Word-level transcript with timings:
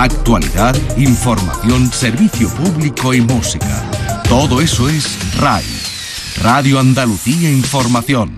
Actualidad, 0.00 0.76
información, 0.96 1.90
servicio 1.90 2.48
público 2.50 3.12
y 3.14 3.20
música. 3.20 3.82
Todo 4.28 4.60
eso 4.60 4.88
es 4.88 5.18
RAI. 5.40 5.64
Radio 6.40 6.78
Andalucía 6.78 7.50
Información. 7.50 8.30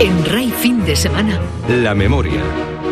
En 0.00 0.24
RAI 0.24 0.50
fin 0.50 0.84
de 0.84 0.96
semana. 0.96 1.40
La 1.68 1.94
memoria. 1.94 2.42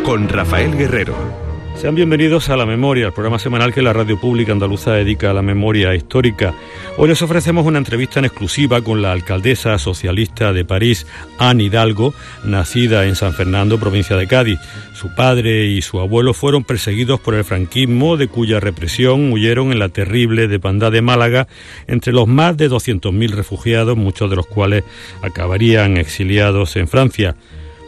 Con 0.05 0.29
Rafael 0.29 0.77
Guerrero. 0.77 1.50
Sean 1.81 1.95
bienvenidos 1.95 2.49
a 2.49 2.57
La 2.57 2.67
Memoria, 2.67 3.07
el 3.07 3.11
programa 3.11 3.39
semanal 3.39 3.73
que 3.73 3.81
la 3.81 3.91
radio 3.91 4.15
pública 4.19 4.51
andaluza 4.51 4.91
dedica 4.91 5.31
a 5.31 5.33
la 5.33 5.41
memoria 5.41 5.95
histórica. 5.95 6.53
Hoy 6.95 7.09
les 7.09 7.23
ofrecemos 7.23 7.65
una 7.65 7.79
entrevista 7.79 8.19
en 8.19 8.25
exclusiva 8.25 8.83
con 8.83 9.01
la 9.01 9.11
alcaldesa 9.11 9.79
socialista 9.79 10.53
de 10.53 10.63
París, 10.63 11.07
Anne 11.39 11.63
Hidalgo, 11.63 12.13
nacida 12.43 13.07
en 13.07 13.15
San 13.15 13.33
Fernando, 13.33 13.79
provincia 13.79 14.15
de 14.15 14.27
Cádiz. 14.27 14.59
Su 14.93 15.15
padre 15.15 15.65
y 15.69 15.81
su 15.81 15.99
abuelo 15.99 16.35
fueron 16.35 16.63
perseguidos 16.63 17.19
por 17.19 17.33
el 17.33 17.43
franquismo, 17.43 18.15
de 18.15 18.27
cuya 18.27 18.59
represión 18.59 19.33
huyeron 19.33 19.71
en 19.71 19.79
la 19.79 19.89
terrible 19.89 20.47
depandad 20.47 20.91
de 20.91 21.01
Málaga, 21.01 21.47
entre 21.87 22.13
los 22.13 22.27
más 22.27 22.57
de 22.57 22.69
200.000 22.69 23.31
refugiados, 23.31 23.97
muchos 23.97 24.29
de 24.29 24.35
los 24.35 24.45
cuales 24.45 24.83
acabarían 25.23 25.97
exiliados 25.97 26.75
en 26.75 26.87
Francia. 26.87 27.35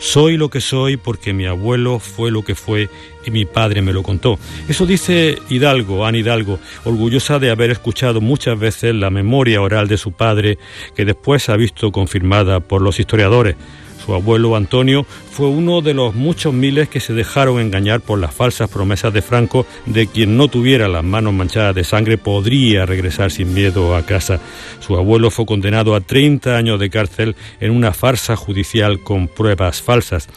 Soy 0.04 0.36
lo 0.36 0.50
que 0.50 0.60
soy 0.60 0.98
porque 0.98 1.32
mi 1.32 1.46
abuelo 1.46 1.98
fue 1.98 2.30
lo 2.30 2.42
que 2.42 2.56
fue 2.56 2.90
y 3.26 3.32
mi 3.32 3.46
padre 3.46 3.82
me 3.82 3.94
lo 3.94 4.04
contó. 4.04 4.38
Eso 4.68 4.86
dice 4.86 5.38
Hidalgo, 5.50 6.06
Ana 6.06 6.18
Hidalgo, 6.18 6.60
orgullosa 6.84 7.40
de 7.40 7.50
haber 7.50 7.72
escuchado 7.72 8.20
muchas 8.20 8.60
veces 8.60 8.94
la 8.94 9.10
memoria 9.10 9.62
oral 9.62 9.88
de 9.88 9.98
su 9.98 10.12
padre, 10.12 10.58
que 10.94 11.06
después 11.06 11.48
ha 11.48 11.56
visto 11.56 11.94
confirmada 11.94 12.60
por 12.60 12.82
los 12.82 13.00
historiadores. 13.00 13.56
Su 14.04 14.14
abuelo 14.14 14.56
Antonio 14.58 15.06
fue 15.32 15.48
uno 15.48 15.82
de 15.82 15.94
los 15.94 16.14
muchos 16.14 16.54
miles 16.54 16.90
que 16.90 17.00
se 17.00 17.14
dejaron 17.14 17.60
engañar 17.60 18.02
por 18.02 18.20
las 18.20 18.34
falsas 18.34 18.70
promesas 18.70 19.14
de 19.14 19.22
Franco 19.22 19.66
de 19.86 20.08
quien 20.08 20.36
no 20.36 20.50
tuviera 20.50 20.90
las 20.90 21.06
manos 21.06 21.34
manchadas 21.34 21.74
de 21.74 21.86
sangre 21.86 22.18
podría 22.18 22.86
regresar 22.86 23.32
sin 23.32 23.54
miedo 23.54 23.96
a 23.96 24.06
casa. 24.06 24.42
Su 24.82 24.98
abuelo 24.98 25.32
fue 25.32 25.46
condenado 25.46 25.96
a 25.96 26.02
30 26.02 26.58
años 26.58 26.80
de 26.82 26.90
cárcel 26.90 27.36
en 27.62 27.72
una 27.72 27.94
farsa 27.94 28.36
judicial 28.36 29.00
con 29.00 29.30
pruebas 29.30 29.82
falsas. 29.82 30.28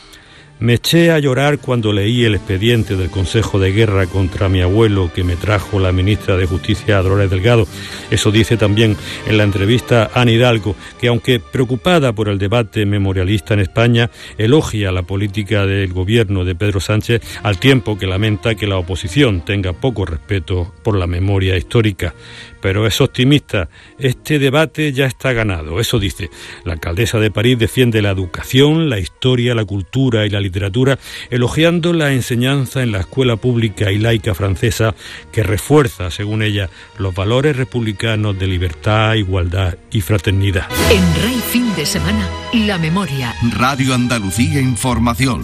Me 0.59 0.73
eché 0.73 1.11
a 1.11 1.19
llorar 1.19 1.59
cuando 1.59 1.93
leí 1.93 2.25
el 2.25 2.35
expediente 2.35 2.97
del 2.97 3.11
Consejo 3.11 3.59
de 3.59 3.73
Guerra 3.73 4.07
contra 4.07 4.49
mi 4.49 4.63
abuelo 4.63 5.11
que 5.15 5.23
me 5.23 5.37
trajo 5.37 5.79
la 5.79 5.93
ministra 5.93 6.39
de 6.39 6.47
Justicia 6.47 7.03
Dolores 7.03 7.29
Delgado. 7.29 7.69
Eso 8.11 8.31
dice 8.31 8.57
también 8.57 8.97
en 9.27 9.37
la 9.37 9.45
entrevista 9.45 10.11
Ana 10.15 10.31
Hidalgo, 10.31 10.75
que 10.99 11.09
aunque 11.09 11.41
preocupada 11.41 12.15
por 12.15 12.31
el 12.31 12.39
debate 12.39 12.87
memorialista 12.87 13.53
en 13.53 13.61
España, 13.61 14.11
elogia 14.39 14.93
la 14.93 15.03
política 15.03 15.67
del 15.67 15.93
gobierno 15.93 16.47
de 16.47 16.55
Pedro 16.55 16.81
Sánchez 16.81 17.21
al 17.43 17.59
tiempo 17.59 17.99
que 17.99 18.07
lamenta 18.07 18.55
que 18.55 18.67
la 18.67 18.79
oposición 18.79 19.45
tenga 19.45 19.75
poco 19.75 20.07
respeto 20.07 20.73
por 20.83 20.97
la 20.97 21.07
memoria 21.07 21.59
histórica 21.59 22.15
pero 22.61 22.87
es 22.87 23.01
optimista. 23.01 23.69
Este 23.99 24.39
debate 24.39 24.93
ya 24.93 25.07
está 25.07 25.33
ganado, 25.33 25.81
eso 25.81 25.99
dice. 25.99 26.31
La 26.65 26.75
alcaldesa 26.75 27.19
de 27.19 27.31
París 27.31 27.59
defiende 27.59 28.03
la 28.03 28.11
educación, 28.11 28.89
la 28.91 28.99
historia, 28.99 29.55
la 29.55 29.65
cultura 29.65 30.27
y 30.27 30.31
la 30.31 30.41
literatura, 30.41 30.99
elogiando 31.31 31.93
la 31.93 32.13
enseñanza 32.13 32.83
en 32.83 32.93
la 32.93 33.01
escuela 33.01 33.37
pública 33.37 33.93
y 33.93 33.99
laica 33.99 34.35
francesa 34.35 34.95
que 35.33 35.43
refuerza, 35.43 36.11
según 36.11 36.43
ella, 36.43 36.71
los 36.99 37.15
valores 37.15 37.57
republicanos 37.57 38.39
de 38.39 38.47
libertad, 38.47 39.15
igualdad 39.15 39.77
y 39.91 40.01
fraternidad. 40.01 40.67
En 40.91 41.23
Rey 41.23 41.41
Fin 41.51 41.75
de 41.77 41.87
Semana, 41.87 42.29
la 42.53 42.79
memoria. 42.79 43.35
Radio 43.57 43.95
Andalucía 43.95 44.61
Información. 44.61 45.43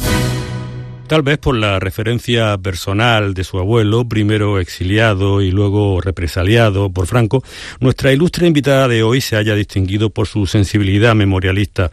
Tal 1.07 1.23
vez 1.23 1.39
por 1.39 1.57
la 1.57 1.79
referencia 1.79 2.57
personal 2.57 3.35
de 3.35 3.45
su 3.45 3.59
abuelo, 3.59 4.09
primero 4.09 4.59
exiliado 4.59 5.43
y 5.43 5.51
luego 5.51 6.01
represaliado 6.01 6.91
por 6.91 7.07
Franco, 7.07 7.45
nuestra 7.81 8.13
ilustre 8.13 8.47
invitada 8.47 8.89
de 8.89 9.03
hoy 9.03 9.21
se 9.21 9.37
haya 9.37 9.55
distinguido 9.55 10.09
por 10.09 10.27
su 10.27 10.47
sensibilidad 10.47 11.15
memorialista 11.15 11.91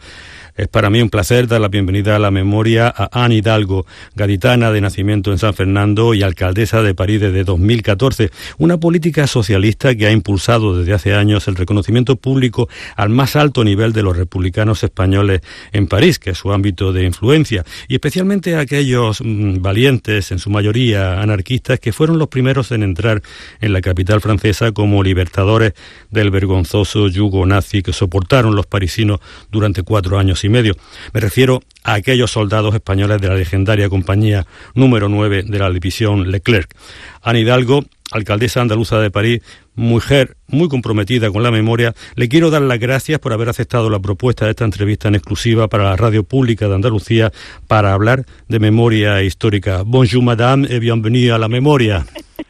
es 0.56 0.68
para 0.68 0.90
mí 0.90 1.00
un 1.00 1.10
placer 1.10 1.46
dar 1.46 1.60
la 1.60 1.68
bienvenida 1.68 2.16
a 2.16 2.18
la 2.18 2.30
memoria 2.30 2.92
a 2.94 3.24
Anne 3.24 3.36
Hidalgo, 3.36 3.86
gaditana 4.14 4.72
de 4.72 4.80
nacimiento 4.80 5.32
en 5.32 5.38
San 5.38 5.54
Fernando 5.54 6.14
y 6.14 6.22
alcaldesa 6.22 6.82
de 6.82 6.94
París 6.94 7.20
desde 7.20 7.44
2014, 7.44 8.30
una 8.58 8.78
política 8.78 9.26
socialista 9.26 9.94
que 9.94 10.06
ha 10.06 10.12
impulsado 10.12 10.76
desde 10.76 10.92
hace 10.92 11.14
años 11.14 11.48
el 11.48 11.56
reconocimiento 11.56 12.16
público 12.16 12.68
al 12.96 13.10
más 13.10 13.36
alto 13.36 13.64
nivel 13.64 13.92
de 13.92 14.02
los 14.02 14.16
republicanos 14.16 14.82
españoles 14.82 15.40
en 15.72 15.86
París, 15.86 16.18
que 16.18 16.30
es 16.30 16.38
su 16.38 16.52
ámbito 16.52 16.92
de 16.92 17.04
influencia, 17.04 17.64
y 17.88 17.94
especialmente 17.94 18.56
a 18.56 18.60
aquellos 18.60 19.20
mm, 19.20 19.60
valientes, 19.60 20.32
en 20.32 20.38
su 20.38 20.50
mayoría 20.50 21.20
anarquistas, 21.20 21.80
que 21.80 21.92
fueron 21.92 22.18
los 22.18 22.28
primeros 22.28 22.72
en 22.72 22.82
entrar 22.82 23.22
en 23.60 23.72
la 23.72 23.80
capital 23.80 24.20
francesa 24.20 24.72
como 24.72 25.02
libertadores 25.02 25.74
del 26.10 26.30
vergonzoso 26.30 27.08
yugo 27.08 27.46
nazi 27.46 27.82
que 27.82 27.92
soportaron 27.92 28.54
los 28.54 28.66
parisinos 28.66 29.20
durante 29.50 29.82
cuatro 29.82 30.18
años 30.18 30.39
y 30.44 30.48
medio. 30.48 30.76
Me 31.12 31.20
refiero 31.20 31.62
a 31.82 31.94
aquellos 31.94 32.30
soldados 32.30 32.74
españoles 32.74 33.20
de 33.20 33.28
la 33.28 33.34
legendaria 33.34 33.88
compañía 33.88 34.46
número 34.74 35.08
9 35.08 35.44
de 35.44 35.58
la 35.58 35.70
división 35.70 36.30
Leclerc. 36.30 36.74
Ana 37.22 37.38
Hidalgo, 37.38 37.84
alcaldesa 38.10 38.60
andaluza 38.60 39.00
de 39.00 39.10
París, 39.10 39.42
mujer 39.74 40.36
muy 40.46 40.68
comprometida 40.68 41.30
con 41.30 41.42
la 41.42 41.50
memoria, 41.50 41.94
le 42.16 42.28
quiero 42.28 42.50
dar 42.50 42.62
las 42.62 42.78
gracias 42.78 43.18
por 43.18 43.32
haber 43.32 43.48
aceptado 43.48 43.88
la 43.90 44.00
propuesta 44.00 44.44
de 44.44 44.50
esta 44.50 44.64
entrevista 44.64 45.08
en 45.08 45.14
exclusiva 45.14 45.68
para 45.68 45.84
la 45.84 45.96
radio 45.96 46.24
pública 46.24 46.68
de 46.68 46.74
Andalucía 46.74 47.32
para 47.66 47.92
hablar 47.92 48.24
de 48.48 48.58
memoria 48.58 49.22
histórica. 49.22 49.82
Bonjour 49.84 50.22
madame 50.22 50.66
et 50.68 50.80
bienvenue 50.80 51.30
a 51.30 51.38
la 51.38 51.48
memoria. 51.48 52.04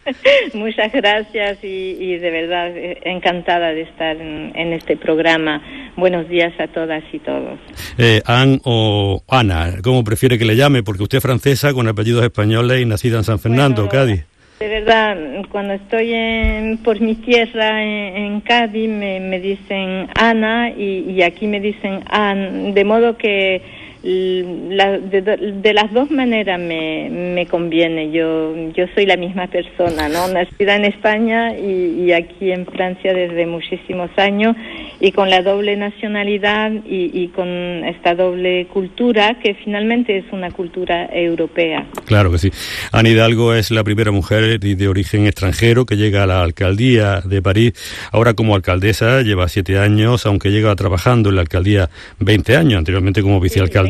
Muchas 0.55 0.93
gracias 0.93 1.59
y, 1.63 2.17
de 2.17 2.31
verdad 2.31 2.77
eh, 2.77 3.01
encantada 3.05 3.69
de 3.69 3.83
estar 3.83 4.17
en, 4.17 4.73
este 4.73 4.97
programa. 4.97 5.63
Buenos 5.97 6.29
días 6.29 6.53
a 6.59 6.69
todas 6.69 7.03
y 7.13 7.19
todos. 7.19 7.59
Eh, 7.99 8.23
Anne 8.25 8.61
o 8.65 9.23
Ana, 9.29 9.77
¿cómo 9.83 10.03
prefiere 10.05 10.39
que 10.39 10.45
le 10.45 10.57
llame? 10.57 10.83
Porque 10.83 11.03
usted 11.03 11.19
es 11.19 11.23
francesa 11.23 11.73
con 11.73 11.89
apellidos 11.89 12.25
españoles 12.25 12.81
y 12.81 12.87
nacida 12.87 13.19
en 13.19 13.25
San 13.25 13.39
Fernando, 13.39 13.89
Cádiz. 13.89 14.30
De 14.61 14.69
verdad, 14.69 15.17
cuando 15.51 15.73
estoy 15.73 16.13
en, 16.13 16.77
por 16.85 17.01
mi 17.01 17.15
tierra 17.15 17.83
en, 17.83 18.43
Cádiz 18.43 18.91
me, 18.91 19.41
dicen 19.41 20.07
Ana 20.15 20.69
y, 20.69 21.23
aquí 21.23 21.47
me 21.47 21.61
dicen 21.61 22.05
Anne, 22.11 22.75
de 22.75 22.85
modo 22.85 23.17
que 23.17 23.63
la, 24.03 24.99
de, 24.99 25.73
las 25.75 25.93
dos 25.93 26.11
maneras 26.11 26.59
me, 26.59 27.11
me 27.11 27.47
conviene. 27.47 28.11
Yo, 28.11 28.55
yo 28.73 28.87
soy 28.95 29.05
la 29.05 29.17
misma 29.17 29.47
persona, 29.49 30.09
¿no? 30.09 30.27
Nacida 30.29 30.77
en 30.77 30.87
España 30.87 31.57
y, 31.57 32.05
y, 32.05 32.13
aquí 32.13 32.51
en 32.51 32.65
Francia 32.65 33.13
desde 33.13 33.47
muchísimos 33.47 34.11
años 34.17 34.57
y 35.01 35.13
con 35.13 35.29
la 35.29 35.43
doble 35.43 35.77
nacionalidad 35.77 36.73
y, 36.87 37.11
y, 37.13 37.29
con 37.29 37.49
esta 37.49 38.15
doble 38.15 38.67
cultura 38.73 39.39
que 39.43 39.55
finalmente 39.55 40.17
es 40.17 40.25
una 40.33 40.51
cultura 40.51 41.09
europea. 41.13 41.87
Claro 42.07 42.31
que 42.31 42.39
sí. 42.39 42.51
Ana 42.93 43.11
Hidalgo 43.11 43.55
es 43.55 43.71
la 43.71 43.85
primera 43.85 44.13
mujer 44.13 44.59
de 44.59 44.89
origen 44.89 45.27
extranjero 45.27 45.85
que 45.85 45.97
llega 45.97 46.23
a 46.23 46.27
la 46.27 46.43
alcaldía 46.43 47.21
de 47.21 47.43
París. 47.43 47.73
Ahora 48.13 48.33
como 48.33 48.55
alcaldesa 48.55 49.21
lleva 49.23 49.49
siete 49.49 49.79
años, 49.79 50.25
aunque 50.25 50.51
llega 50.51 50.75
trabajando 50.75 51.29
en 51.29 51.37
la 51.37 51.43
alcaldía 51.43 51.91
20 52.21 52.57
años, 52.57 52.79
anteriormente 52.79 53.23
como 53.23 53.41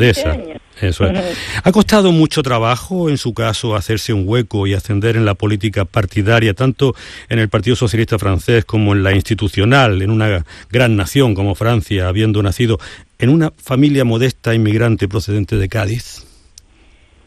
eso 0.00 1.04
¿Ha 1.64 1.72
costado 1.72 2.10
mucho 2.12 2.42
trabajo, 2.42 3.10
en 3.10 3.18
su 3.18 3.34
caso, 3.34 3.76
hacerse 3.76 4.12
un 4.12 4.26
hueco 4.26 4.66
y 4.66 4.74
ascender 4.74 5.16
en 5.16 5.24
la 5.24 5.34
política 5.34 5.84
partidaria, 5.84 6.54
tanto 6.54 6.94
en 7.28 7.38
el 7.38 7.48
Partido 7.48 7.76
Socialista 7.76 8.18
francés 8.18 8.64
como 8.64 8.94
en 8.94 9.02
la 9.02 9.12
institucional, 9.12 10.00
en 10.00 10.10
una 10.10 10.44
gran 10.70 10.96
nación 10.96 11.34
como 11.34 11.54
Francia, 11.54 12.08
habiendo 12.08 12.42
nacido 12.42 12.78
en 13.18 13.28
una 13.28 13.50
familia 13.50 14.04
modesta 14.04 14.54
inmigrante 14.54 15.06
procedente 15.06 15.56
de 15.56 15.68
Cádiz? 15.68 16.26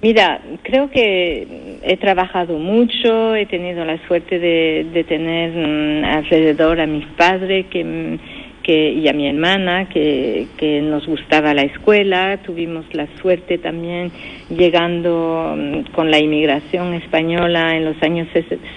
Mira, 0.01 0.41
creo 0.63 0.89
que 0.89 1.79
he 1.81 1.95
trabajado 1.97 2.57
mucho, 2.57 3.35
he 3.35 3.45
tenido 3.45 3.85
la 3.85 4.05
suerte 4.05 4.37
de, 4.37 4.85
de 4.93 5.03
tener 5.05 5.51
mm, 5.51 6.03
alrededor 6.03 6.81
a 6.81 6.87
mis 6.87 7.05
padres 7.15 7.67
que 7.67 7.85
mm, 7.85 8.19
que, 8.63 8.91
y 8.91 9.07
a 9.07 9.13
mi 9.13 9.27
hermana 9.27 9.89
que, 9.89 10.47
que 10.57 10.81
nos 10.81 11.05
gustaba 11.05 11.53
la 11.53 11.63
escuela. 11.63 12.37
Tuvimos 12.43 12.85
la 12.93 13.07
suerte 13.21 13.57
también 13.57 14.11
llegando 14.49 15.55
mm, 15.55 15.91
con 15.91 16.09
la 16.09 16.19
inmigración 16.19 16.93
española 16.93 17.75
en 17.75 17.85
los 17.85 18.01
años 18.01 18.27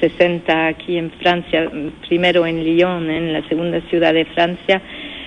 60 0.00 0.66
aquí 0.66 0.98
en 0.98 1.10
Francia, 1.12 1.70
mm, 1.72 2.06
primero 2.08 2.46
en 2.46 2.64
Lyon, 2.64 3.10
en 3.10 3.32
la 3.32 3.46
segunda 3.48 3.80
ciudad 3.88 4.12
de 4.12 4.24
Francia, 4.26 4.82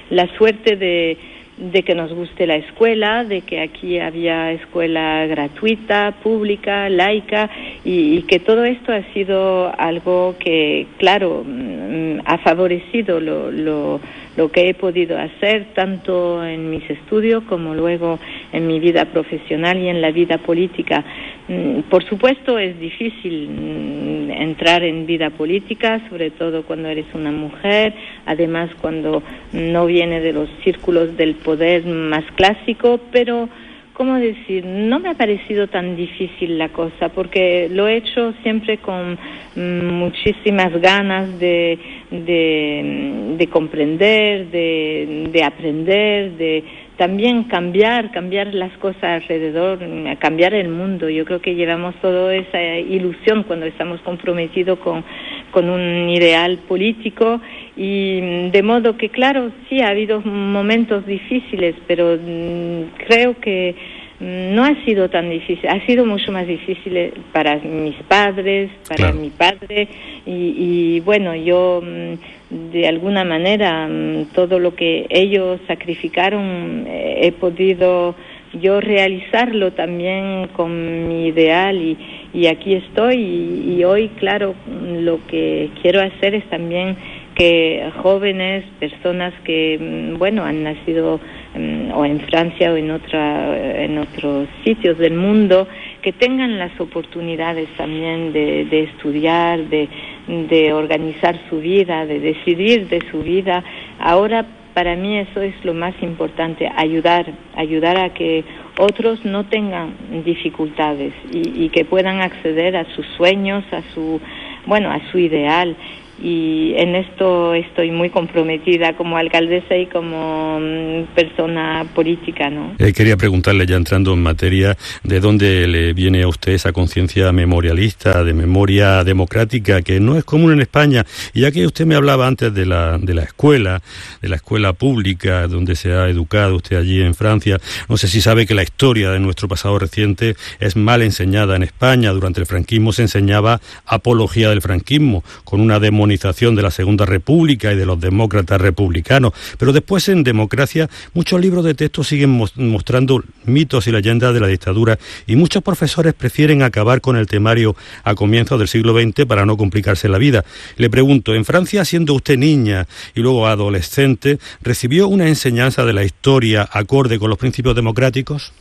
la 0.10 0.28
suerte 0.38 0.76
de 0.76 1.18
de 1.60 1.84
que 1.84 1.94
nos 1.94 2.14
guste 2.14 2.48
la 2.48 2.56
escuela, 2.56 3.26
de 3.26 3.42
que 3.42 3.60
aquí 3.60 4.00
había 4.00 4.54
escuela 4.54 5.26
gratuita, 5.28 6.16
pública, 6.24 6.90
laica, 6.90 7.50
y, 7.84 8.22
que 8.24 8.40
todo 8.40 8.64
esto 8.64 8.94
ha 8.94 9.04
sido 9.14 9.72
algo 9.78 10.36
que, 10.40 10.88
claro, 10.98 11.44
mm, 11.46 12.20
ha 12.26 12.38
favorecido 12.38 13.20
lo, 13.20 13.52
lo, 13.52 14.00
lo 14.38 14.52
que 14.52 14.70
he 14.70 14.74
podido 14.74 15.18
hacer 15.18 15.74
tanto 15.74 16.46
en 16.46 16.70
mis 16.70 16.90
estudios 16.90 17.44
como 17.44 17.76
luego 17.76 18.20
en 18.54 18.68
mi 18.68 18.80
vida 18.80 19.06
profesional 19.06 19.78
y 19.78 19.90
en 19.90 20.02
la 20.02 20.12
vida 20.12 20.38
política. 20.38 21.04
Mm, 21.50 21.82
por 21.90 22.06
supuesto 22.06 22.58
es 22.58 22.80
difícil 22.80 23.50
mm, 23.50 24.32
entrar 24.32 24.84
en 24.84 25.06
vida 25.06 25.30
política, 25.32 26.02
sobre 26.10 26.30
todo 26.32 26.64
cuando 26.64 26.88
eres 26.88 27.08
una 27.14 27.32
mujer, 27.32 27.94
además 28.26 28.70
cuando 28.80 29.24
no 29.52 29.86
viene 29.88 30.22
de 30.22 30.32
los 30.32 30.48
círculos 30.64 31.18
del 31.18 31.36
poder 31.36 31.49
más 31.86 32.24
clásico, 32.36 33.00
pero 33.12 33.50
¿cómo 33.94 34.16
decir? 34.16 34.66
No 34.66 35.00
me 35.00 35.10
ha 35.10 35.14
parecido 35.14 35.68
tan 35.68 35.96
difícil 35.96 36.58
la 36.58 36.70
cosa, 36.70 37.10
porque 37.10 37.68
lo 37.70 37.88
he 37.88 37.98
hecho 37.98 38.34
siempre 38.44 38.78
con 38.78 39.18
mm, 39.56 39.86
muchísimas 39.92 40.72
ganas 40.80 41.38
de, 41.40 41.78
de, 42.10 43.48
comprender, 43.52 44.48
de, 44.52 45.28
de 45.32 45.44
aprender, 45.44 46.32
de 46.38 46.64
también 47.00 47.46
cambiar, 47.46 48.12
cambiar 48.12 48.54
las 48.54 48.72
cosas 48.78 49.04
alrededor, 49.04 49.80
cambiar 50.20 50.54
el 50.54 50.68
mundo. 50.68 51.10
Yo 51.10 51.24
creo 51.24 51.42
que 51.42 51.56
llevamos 51.56 51.96
toda 52.02 52.36
esa 52.36 52.62
ilusión 52.62 53.44
cuando 53.44 53.66
estamos 53.66 54.02
comprometidos 54.02 54.80
con, 54.80 55.06
con 55.52 55.70
un 55.70 56.10
ideal 56.10 56.58
político 56.68 57.40
y 57.82 58.50
de 58.50 58.62
modo 58.62 58.98
que, 58.98 59.08
claro, 59.08 59.52
sí 59.70 59.80
ha 59.80 59.88
habido 59.88 60.20
momentos 60.20 61.06
difíciles, 61.06 61.76
pero 61.88 62.18
mm, 62.22 63.06
creo 63.08 63.40
que 63.40 63.74
mm, 64.20 64.54
no 64.54 64.66
ha 64.66 64.76
sido 64.84 65.10
tan 65.10 65.30
difícil, 65.30 65.70
ha 65.70 65.80
sido 65.86 66.06
mucho 66.06 66.34
más 66.34 66.46
difícil 66.46 67.14
para 67.32 67.56
mis 67.56 67.96
padres, 68.10 68.70
para 68.86 69.14
mi 69.14 69.30
padre. 69.30 69.88
Y, 70.26 70.56
y 70.58 71.00
bueno, 71.00 71.34
yo 71.34 71.82
mm, 71.82 72.74
de 72.74 72.86
alguna 72.86 73.24
manera 73.24 73.88
mm, 73.88 74.26
todo 74.36 74.60
lo 74.60 74.76
que 74.76 75.06
ellos 75.10 75.62
sacrificaron 75.66 76.84
eh, 76.86 77.20
he 77.22 77.32
podido 77.32 78.14
yo 78.54 78.82
realizarlo 78.82 79.72
también 79.72 80.48
con 80.54 81.08
mi 81.08 81.28
ideal 81.28 81.78
y, 81.78 81.98
y 82.34 82.48
aquí 82.48 82.74
estoy. 82.74 83.16
Y, 83.18 83.84
hoy 83.84 84.10
claro 84.20 84.56
lo 84.68 85.26
que 85.28 85.70
quiero 85.82 86.02
hacer 86.02 86.36
es 86.36 86.44
también 86.50 86.98
que 87.40 87.90
jóvenes 88.04 88.66
personas 88.82 89.34
que 89.46 89.78
mm, 89.80 90.20
bueno 90.20 90.44
han 90.44 90.62
nacido 90.62 91.22
mm, 91.56 91.92
o 91.94 92.04
en 92.04 92.20
Francia 92.20 92.74
o 92.74 92.76
en 92.76 92.92
otra 92.92 93.84
en 93.86 93.98
otros 93.98 94.50
sitios 94.66 94.98
del 94.98 95.14
mundo 95.14 95.66
que 96.02 96.12
tengan 96.12 96.60
las 96.60 96.78
oportunidades 96.82 97.70
también 97.78 98.34
de, 98.34 98.66
de 98.66 98.84
estudiar 98.84 99.58
de 99.70 99.88
de 100.28 100.74
organizar 100.74 101.40
su 101.50 101.60
vida, 101.60 102.06
de 102.06 102.20
decidir 102.20 102.88
de 102.88 103.02
su 103.10 103.24
vida. 103.24 103.64
Ahora 104.00 104.46
para 104.74 104.96
mí 104.96 105.18
eso 105.18 105.42
es 105.42 105.54
lo 105.66 105.74
más 105.74 105.94
importante, 106.02 106.70
ayudar, 106.76 107.26
ayudar 107.56 107.98
a 107.98 108.14
que 108.14 108.44
otros 108.78 109.26
no 109.26 109.46
tengan 109.46 109.94
dificultades 110.24 111.14
y, 111.32 111.66
y 111.66 111.70
que 111.70 111.86
puedan 111.86 112.22
acceder 112.22 112.78
a 112.78 112.86
sus 112.96 113.06
sueños, 113.18 113.64
a 113.72 113.82
su, 113.94 114.22
bueno, 114.66 114.92
a 114.92 115.00
su 115.12 115.18
ideal 115.18 115.76
y 116.22 116.74
en 116.76 116.96
esto 116.96 117.54
estoy 117.54 117.92
muy 117.92 118.10
comprometida 118.10 118.96
como 118.96 119.18
alcaldesa 119.18 119.78
y 119.78 119.86
como 119.88 120.60
mm, 120.60 121.16
persona 121.16 121.86
política, 121.96 122.50
¿no? 122.50 122.74
Eh, 122.80 122.94
quería 122.94 123.16
preguntarle 123.16 123.66
ya 123.66 123.78
entrando 123.78 124.14
en 124.14 124.22
materia 124.22 124.78
de 125.04 125.20
dónde 125.20 125.68
le 125.68 125.94
viene 125.94 126.24
a 126.24 126.28
usted 126.28 126.54
esa 126.54 126.74
conciencia 126.74 127.32
memorialista, 127.32 128.24
de 128.24 128.34
memoria 128.34 129.04
democrática 129.04 129.82
que 129.82 130.00
no 130.00 130.18
es 130.18 130.24
común 130.26 130.52
en 130.52 130.62
España 130.62 131.06
y 131.34 131.42
ya 131.42 131.52
que 131.52 131.66
usted 131.66 131.86
me 131.86 131.96
hablaba 131.96 132.28
antes 132.28 132.54
de 132.54 132.66
la 132.66 132.98
de 132.98 133.14
la 133.14 133.24
escuela, 133.24 133.82
de 134.22 134.30
la 134.30 134.36
escuela 134.36 134.74
pública 134.74 135.48
donde 135.48 135.76
se 135.76 135.94
ha 135.94 136.10
educado 136.10 136.58
usted 136.58 136.78
allí 136.78 137.02
en 137.02 137.16
Francia, 137.16 137.60
no 137.88 137.98
sé 137.98 138.08
si 138.08 138.22
sabe 138.22 138.46
que 138.46 138.56
la 138.56 138.64
historia 138.64 139.12
de 139.12 139.20
nuestro 139.20 139.48
pasado 139.48 139.80
reciente 139.80 140.36
es 140.60 140.76
mal 140.76 141.02
enseñada 141.02 141.56
en 141.56 141.64
España. 141.64 142.12
Durante 142.12 142.40
el 142.42 142.46
franquismo 142.46 142.92
se 142.92 143.04
enseñaba 143.04 143.62
apología 143.86 144.50
del 144.50 144.62
franquismo 144.62 145.24
con 145.44 145.62
una 145.62 145.80
demonización 145.80 146.09
de 146.10 146.62
la 146.62 146.72
Segunda 146.72 147.06
República 147.06 147.72
y 147.72 147.76
de 147.76 147.86
los 147.86 148.00
demócratas 148.00 148.60
republicanos. 148.60 149.34
Pero 149.58 149.72
después 149.72 150.10
en 150.10 150.24
democracia 150.24 150.90
muchos 151.14 151.40
libros 151.40 151.64
de 151.64 151.76
texto 151.76 152.04
siguen 152.04 152.32
mostrando 152.56 153.24
mitos 153.46 153.88
y 153.88 153.92
leyendas 153.92 154.34
de 154.34 154.40
la 154.40 154.48
dictadura 154.48 154.98
y 155.28 155.36
muchos 155.36 155.62
profesores 155.62 156.14
prefieren 156.14 156.64
acabar 156.64 157.00
con 157.00 157.16
el 157.16 157.28
temario 157.28 157.76
a 158.04 158.16
comienzos 158.16 158.58
del 158.58 158.68
siglo 158.68 159.00
XX 159.00 159.26
para 159.26 159.46
no 159.46 159.56
complicarse 159.56 160.10
la 160.10 160.18
vida. 160.18 160.44
Le 160.78 160.90
pregunto, 160.90 161.36
en 161.36 161.46
Francia, 161.46 161.86
siendo 161.86 162.14
usted 162.16 162.38
niña 162.38 162.88
y 163.14 163.22
luego 163.22 163.48
adolescente, 163.48 164.40
¿recibió 164.62 165.08
una 165.08 165.28
enseñanza 165.28 165.86
de 165.86 165.94
la 165.94 166.04
historia 166.04 166.68
acorde 166.72 167.20
con 167.20 167.30
los 167.30 167.38
principios 167.38 167.76
democráticos? 167.76 168.52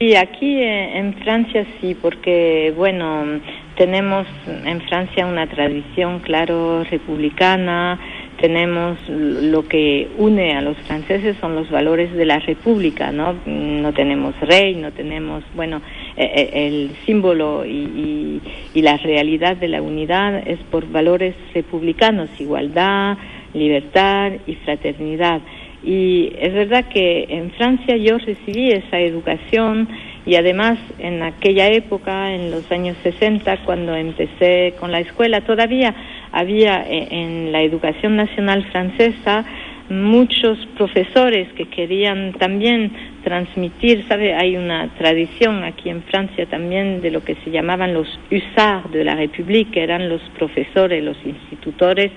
Sí, 0.00 0.16
aquí 0.16 0.56
eh, 0.56 0.98
en 0.98 1.12
Francia 1.22 1.66
sí, 1.78 1.94
porque 1.94 2.72
bueno, 2.74 3.38
tenemos 3.80 4.26
en 4.66 4.82
Francia 4.82 5.24
una 5.24 5.46
tradición, 5.46 6.18
claro, 6.18 6.84
republicana, 6.84 7.98
tenemos 8.38 8.98
lo 9.08 9.66
que 9.66 10.06
une 10.18 10.54
a 10.54 10.60
los 10.60 10.76
franceses 10.80 11.38
son 11.40 11.54
los 11.54 11.70
valores 11.70 12.12
de 12.12 12.26
la 12.26 12.40
república, 12.40 13.10
¿no? 13.10 13.36
No 13.46 13.90
tenemos 13.94 14.38
rey, 14.40 14.74
no 14.74 14.92
tenemos, 14.92 15.42
bueno, 15.54 15.80
e, 16.14 16.24
e, 16.24 16.66
el 16.66 16.90
símbolo 17.06 17.64
y, 17.64 18.42
y 18.74 18.82
la 18.82 18.98
realidad 18.98 19.56
de 19.56 19.68
la 19.68 19.80
unidad 19.80 20.46
es 20.46 20.58
por 20.70 20.86
valores 20.86 21.34
republicanos, 21.54 22.28
igualdad, 22.38 23.16
libertad 23.54 24.32
y 24.46 24.56
fraternidad. 24.56 25.40
Y 25.82 26.34
es 26.38 26.52
verdad 26.52 26.84
que 26.92 27.28
en 27.30 27.50
Francia 27.52 27.96
yo 27.96 28.18
recibí 28.18 28.72
esa 28.72 28.98
educación 28.98 29.88
y 30.26 30.34
además 30.34 30.78
en 30.98 31.22
aquella 31.22 31.68
época, 31.68 32.34
en 32.34 32.50
los 32.50 32.70
años 32.70 32.96
60, 33.02 33.64
cuando 33.64 33.94
empecé 33.94 34.74
con 34.78 34.92
la 34.92 35.00
escuela, 35.00 35.40
todavía 35.42 35.94
había 36.32 36.82
eh, 36.82 37.08
en 37.10 37.52
la 37.52 37.62
educación 37.62 38.16
nacional 38.16 38.64
francesa 38.70 39.44
muchos 39.90 40.56
profesores 40.76 41.48
que 41.54 41.66
querían 41.66 42.32
también 42.34 42.92
transmitir, 43.24 44.06
¿sabe? 44.08 44.34
Hay 44.34 44.56
una 44.56 44.88
tradición 44.96 45.64
aquí 45.64 45.90
en 45.90 46.02
Francia 46.04 46.46
también 46.46 47.02
de 47.02 47.10
lo 47.10 47.24
que 47.24 47.34
se 47.44 47.50
llamaban 47.50 47.92
los 47.92 48.06
hussards 48.30 48.92
de 48.92 49.04
la 49.04 49.16
que 49.16 49.82
eran 49.82 50.08
los 50.08 50.22
profesores, 50.38 51.02
los 51.02 51.16
institutores 51.24 52.12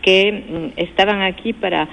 que 0.00 0.32
mm, 0.32 0.80
estaban 0.80 1.20
aquí 1.22 1.52
para, 1.52 1.86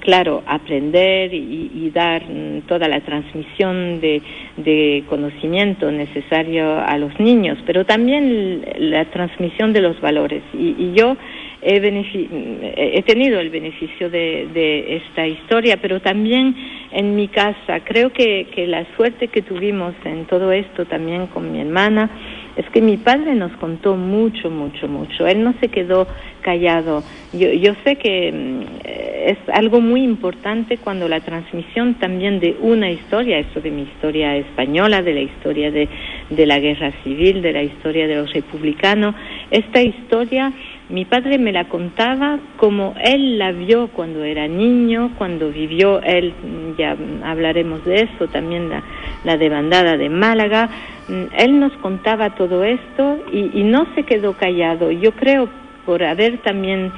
claro, 0.00 0.42
aprender 0.46 1.32
y, 1.32 1.90
dar 1.94 2.22
mm, 2.24 2.62
toda 2.62 2.88
la 2.88 3.00
transmisión 3.00 4.00
de, 4.00 5.04
conocimiento 5.08 5.90
necesario 5.90 6.80
a 6.80 6.96
los 6.98 7.18
niños, 7.20 7.58
pero 7.66 7.84
también 7.84 8.64
la 8.78 9.04
transmisión 9.06 9.72
de 9.72 9.80
los 9.80 10.00
valores. 10.00 10.42
Y, 10.52 10.92
yo 10.94 11.16
he, 11.60 13.02
tenido 13.02 13.38
el 13.40 13.50
beneficio 13.50 14.10
de, 14.10 14.96
esta 14.96 15.26
historia, 15.26 15.76
pero 15.76 16.00
también 16.00 16.56
en 16.90 17.14
mi 17.14 17.28
casa. 17.28 17.80
Creo 17.84 18.12
que, 18.12 18.48
que 18.54 18.66
la 18.66 18.84
suerte 18.96 19.28
que 19.28 19.42
tuvimos 19.42 19.94
en 20.04 20.24
todo 20.26 20.50
esto 20.52 20.84
también 20.86 21.28
con 21.28 21.52
mi 21.52 21.60
hermana, 21.60 22.10
es 22.56 22.68
que 22.70 22.82
mi 22.82 22.96
padre 22.96 23.34
nos 23.34 23.52
contó 23.52 23.96
mucho, 23.96 24.50
mucho, 24.50 24.88
mucho. 24.88 25.26
Él 25.26 25.42
no 25.42 25.54
se 25.60 25.68
quedó 25.68 26.06
callado. 26.42 27.02
Yo, 27.32 27.50
yo 27.52 27.74
sé 27.84 27.96
que 27.96 28.30
mm, 28.30 28.62
es 28.84 29.38
algo 29.52 29.80
muy 29.80 30.02
importante 30.02 30.76
cuando 30.78 31.08
la 31.08 31.20
transmisión 31.20 31.94
también 31.94 32.40
de 32.40 32.56
una 32.60 32.90
historia, 32.90 33.38
esto 33.38 33.60
de 33.60 33.70
mi 33.70 33.82
historia 33.82 34.36
española, 34.36 35.02
de 35.02 35.14
la 35.14 35.20
historia 35.20 35.70
de, 35.70 35.88
de 36.28 36.46
la 36.46 36.58
guerra 36.58 36.92
civil, 37.04 37.40
de 37.42 37.52
la 37.52 37.62
historia 37.62 38.06
de 38.06 38.16
los 38.16 38.32
republicanos, 38.32 39.14
esta 39.50 39.80
historia 39.80 40.52
mi 40.88 41.04
padre 41.04 41.38
me 41.38 41.52
la 41.52 41.68
contaba 41.68 42.38
como 42.56 42.94
él 43.02 43.38
la 43.38 43.52
vio 43.52 43.88
cuando 43.88 44.24
era 44.24 44.46
niño, 44.48 45.12
cuando 45.16 45.50
vivió 45.50 46.02
él, 46.02 46.34
ya 46.76 46.96
hablaremos 47.24 47.84
de 47.84 48.02
eso, 48.02 48.28
también 48.28 48.68
la, 48.68 48.82
la 49.24 49.36
bandada 49.48 49.96
de 49.96 50.08
Málaga. 50.08 50.68
Mm, 51.08 51.22
él 51.38 51.60
nos 51.60 51.72
contaba 51.78 52.34
todo 52.34 52.64
esto 52.64 53.18
y, 53.32 53.58
y 53.60 53.62
no 53.64 53.86
se 53.94 54.02
quedó 54.02 54.34
callado. 54.34 54.90
Yo 54.90 55.12
creo 55.12 55.48
por 55.86 56.02
haber 56.04 56.38
también 56.38 56.88
mm, 56.88 56.92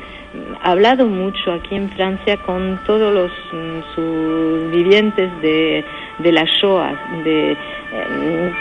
hablado 0.63 1.07
mucho 1.07 1.53
aquí 1.53 1.75
en 1.75 1.91
Francia 1.91 2.37
con 2.39 2.81
todos 2.87 3.13
los 3.13 3.31
mm, 3.53 4.71
vivientes 4.71 5.31
de, 5.41 5.85
de 6.19 6.33
la 6.33 6.45
Shoah, 6.45 7.23
de, 7.25 7.57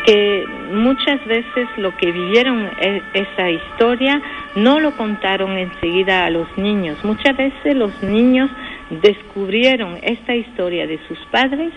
que 0.05 0.45
muchas 0.71 1.23
veces 1.25 1.67
lo 1.77 1.95
que 1.97 2.11
vivieron 2.11 2.69
e, 2.79 3.01
esa 3.13 3.49
historia 3.49 4.21
no 4.55 4.79
lo 4.79 4.95
contaron 4.95 5.57
enseguida 5.57 6.25
a 6.25 6.29
los 6.29 6.47
niños. 6.57 7.03
Muchas 7.03 7.35
veces 7.35 7.75
los 7.75 8.03
niños 8.03 8.49
descubrieron 9.01 9.97
esta 10.01 10.35
historia 10.35 10.85
de 10.87 10.99
sus 11.07 11.17
padres 11.31 11.71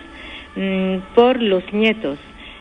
mm, 0.57 1.15
por 1.15 1.41
los 1.41 1.63
nietos. 1.73 2.19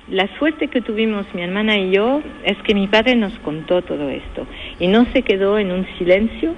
La 0.09 0.27
suerte 0.37 0.67
que 0.67 0.81
tuvimos 0.81 1.25
mi 1.33 1.41
hermana 1.41 1.77
y 1.77 1.91
yo 1.91 2.21
es 2.43 2.57
que 2.59 2.75
mi 2.75 2.87
padre 2.87 3.15
nos 3.15 3.33
contó 3.39 3.81
todo 3.81 4.09
esto 4.09 4.45
y 4.79 4.87
no 4.87 5.05
se 5.11 5.23
quedó 5.23 5.57
en 5.57 5.71
un 5.71 5.87
silencio, 5.97 6.53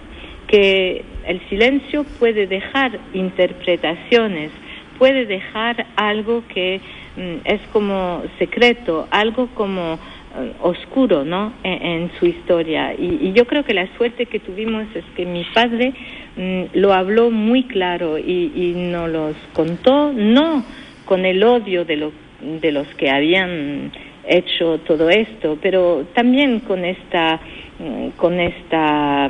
que 0.48 1.04
el 1.26 1.42
silencio 1.50 2.06
puede 2.20 2.48
dejar 2.48 3.00
interpretaciones, 3.14 4.52
puede 4.98 5.26
dejar 5.26 5.86
algo 5.96 6.44
que 6.48 6.82
mm, 7.16 7.46
es 7.46 7.62
como 7.74 8.24
secreto, 8.40 9.08
algo 9.12 9.48
como 9.54 9.94
eh, 9.94 10.54
oscuro, 10.62 11.24
¿no? 11.24 11.54
En, 11.64 12.10
su 12.20 12.26
historia. 12.26 12.94
Y, 12.94 13.34
yo 13.34 13.46
creo 13.46 13.64
que 13.64 13.74
la 13.74 13.88
suerte 13.98 14.26
que 14.26 14.40
tuvimos 14.40 14.86
es 14.96 15.04
que 15.16 15.26
mi 15.26 15.44
padre 15.54 15.94
mm, 16.36 16.64
lo 16.74 16.94
habló 16.94 17.30
muy 17.30 17.64
claro 17.64 18.18
y, 18.18 18.52
y 18.56 18.74
nos 18.76 19.10
los 19.10 19.36
contó, 19.54 20.14
no 20.14 20.64
con 21.06 21.26
el 21.26 21.44
odio 21.44 21.86
de, 21.86 21.98
lo, 21.98 22.12
de 22.42 22.72
los 22.72 22.88
que 22.96 23.10
habían 23.10 23.92
hecho 24.28 24.80
todo 24.80 25.10
esto, 25.10 25.58
pero 25.62 26.06
también 26.14 26.60
con 26.60 26.84
esta, 26.86 27.40
mm, 27.80 28.10
con 28.18 28.40
esta 28.40 29.30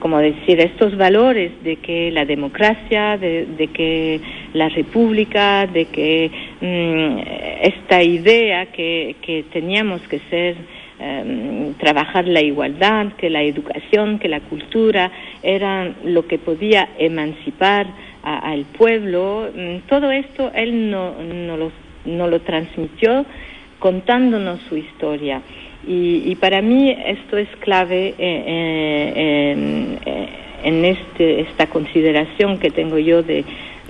como 0.00 0.18
decir, 0.18 0.58
estos 0.60 0.96
valores 0.96 1.52
de 1.62 1.76
que 1.76 2.10
la 2.10 2.24
democracia, 2.24 3.16
de, 3.16 3.68
que 3.72 4.20
la 4.54 4.68
república, 4.68 5.66
de 5.66 5.84
que 5.84 6.30
mm, 6.60 7.18
esta 7.62 8.02
idea 8.02 8.66
que, 8.66 9.16
que, 9.22 9.44
teníamos 9.52 10.00
que 10.08 10.18
ser, 10.30 10.56
em, 10.98 11.74
trabajar 11.74 12.26
la 12.26 12.40
igualdad, 12.40 13.12
que 13.18 13.30
la 13.30 13.42
educación, 13.42 14.18
que 14.18 14.28
la 14.28 14.40
cultura 14.40 15.12
eran 15.42 15.94
lo 16.04 16.26
que 16.26 16.38
podía 16.38 16.88
emancipar 16.98 17.86
al 18.22 18.64
pueblo, 18.76 19.50
mm, 19.54 19.88
todo 19.88 20.10
esto 20.10 20.50
él 20.54 20.90
no, 20.90 21.22
no, 21.22 21.56
lo, 21.56 21.70
no 22.06 22.26
lo 22.26 22.40
transmitió 22.40 23.24
contándonos 23.78 24.60
su 24.68 24.76
historia. 24.76 25.42
Y, 25.86 26.34
para 26.36 26.60
mí 26.60 26.94
esto 27.06 27.38
es 27.38 27.48
clave 27.60 28.08
eh, 28.08 28.14
eh, 28.18 29.98
eh, 30.04 30.28
en, 30.62 30.84
este, 30.84 31.40
esta 31.40 31.68
consideración 31.68 32.58
que 32.58 32.70
tengo 32.70 32.98
yo 32.98 33.22
de, 33.22 33.44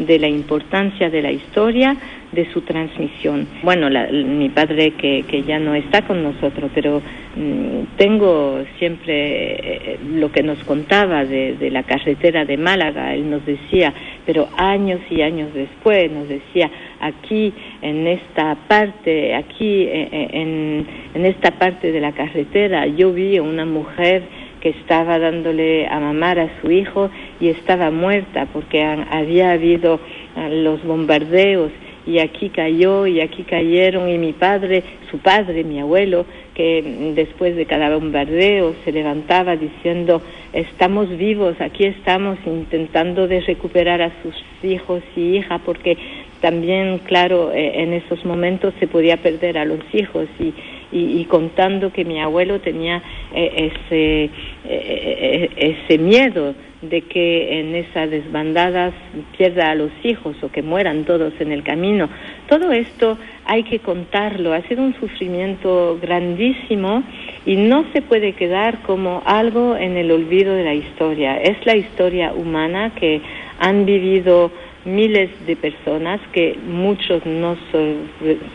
de 0.07 0.19
la 0.19 0.29
importancia 0.29 1.11
de 1.11 1.23
la 1.23 1.31
historia, 1.31 1.97
de 2.33 2.51
su 2.53 2.61
transmisión. 2.63 3.47
Bueno, 3.63 3.89
mi 4.13 4.49
padre 4.51 4.93
que, 4.93 5.25
que, 5.27 5.43
ya 5.43 5.59
no 5.59 5.75
está 5.75 6.03
con 6.03 6.23
nosotros, 6.23 6.71
pero 6.75 7.03
mm, 7.37 7.97
tengo 7.97 8.63
siempre 8.79 9.99
lo 10.15 10.31
que 10.31 10.43
nos 10.43 10.63
contaba 10.65 11.25
de, 11.25 11.57
de, 11.57 11.71
la 11.71 11.83
carretera 11.83 12.45
de 12.45 12.57
Málaga, 12.57 13.15
él 13.15 13.29
nos 13.29 13.45
decía, 13.45 13.93
pero 14.25 14.49
años 14.57 15.01
y 15.11 15.23
años 15.23 15.53
después 15.53 16.11
nos 16.13 16.29
decía, 16.29 16.71
aquí 17.01 17.53
en 17.83 18.07
esta 18.07 18.55
parte, 18.69 19.35
aquí 19.35 19.83
eh, 19.83 20.09
eh, 20.13 20.29
en, 20.33 20.87
en 21.15 21.27
esta 21.27 21.53
parte 21.53 21.91
de 21.91 22.01
la 22.01 22.13
carretera, 22.13 22.87
yo 22.87 23.13
vi 23.13 23.37
a 23.39 23.43
una 23.43 23.65
mujer 23.65 24.23
que 24.61 24.71
estaba 24.71 25.19
dándole 25.19 25.87
a 25.89 25.99
mamar 26.01 26.39
a 26.39 26.61
su 26.61 26.71
hijo 26.71 27.11
y 27.41 27.49
estaba 27.49 27.91
muerta 27.91 28.47
porque 28.53 28.83
había 28.83 29.53
habido 29.53 30.01
ah, 30.37 30.49
los 30.49 30.85
bombardeos 30.85 31.73
y 32.07 32.19
aquí 32.19 32.49
cayó 32.49 33.07
y 33.07 33.21
aquí 33.21 33.43
cayeron 33.45 34.09
y 34.09 34.19
mi 34.19 34.33
padre, 34.33 34.83
su 35.11 35.19
padre, 35.19 35.65
mi 35.65 35.81
abuelo, 35.81 36.25
que 36.55 37.13
después 37.15 37.57
de 37.57 37.67
cada 37.67 37.95
bombardeo 37.95 38.75
se 38.85 38.93
levantaba 38.93 39.57
diciendo 39.57 40.23
estamos 40.53 41.09
vivos, 41.17 41.61
aquí 41.61 41.85
estamos 41.85 42.39
intentando 42.47 43.27
recuperar 43.27 44.03
a 44.03 44.13
sus 44.23 44.35
hijos 44.63 45.03
y 45.15 45.37
hijas 45.37 45.61
porque 45.65 45.97
también, 46.41 46.99
claro, 47.01 47.53
eh, 47.53 47.83
en 47.83 47.93
esos 47.93 48.25
momentos 48.25 48.73
se 48.81 48.89
podía 48.89 49.19
perder 49.19 49.59
a 49.59 49.65
los 49.65 49.81
hijos 49.93 50.27
y, 50.39 50.53
y, 50.93 51.25
contando 51.27 51.93
que 51.93 52.05
mi 52.05 52.21
abuelo 52.21 52.61
tenía 52.61 53.03
eh, 53.35 53.73
ese, 53.73 54.31
eh, 54.65 55.51
ese 55.57 55.99
miedo 55.99 56.55
de 56.83 57.03
que 57.03 57.61
en 57.61 57.75
esas 57.75 58.11
desbandadas 58.11 58.95
pierda 59.37 59.71
a 59.71 59.75
los 59.75 59.91
hijos 60.03 60.37
o 60.43 60.51
que 60.51 60.63
mueran 60.63 61.05
todos 61.05 61.33
en 61.39 61.53
el 61.53 61.63
camino. 61.63 62.09
Todo 62.49 62.73
esto 62.73 63.19
hay 63.45 63.65
que 63.65 63.81
contarlo, 63.81 64.55
ha 64.55 64.63
sido 64.63 64.83
un 64.83 64.95
sufrimiento 64.99 65.99
grandísimo 66.01 67.03
y 67.45 67.57
no 67.57 67.85
se 67.93 68.01
puede 68.01 68.33
quedar 68.33 68.81
como 68.83 69.23
algo 69.27 69.77
en 69.77 69.97
el 69.97 70.11
olvido 70.11 70.55
de 70.55 70.65
la 70.65 70.75
historia. 70.75 71.37
Es 71.41 71.65
la 71.67 71.77
historia 71.77 72.33
humana 72.33 72.95
que 72.95 73.21
han 73.59 73.85
vivido 73.85 74.51
miles 74.85 75.31
de 75.47 75.57
personas 75.57 76.21
que 76.33 76.59
muchos 76.67 77.25
no 77.27 77.57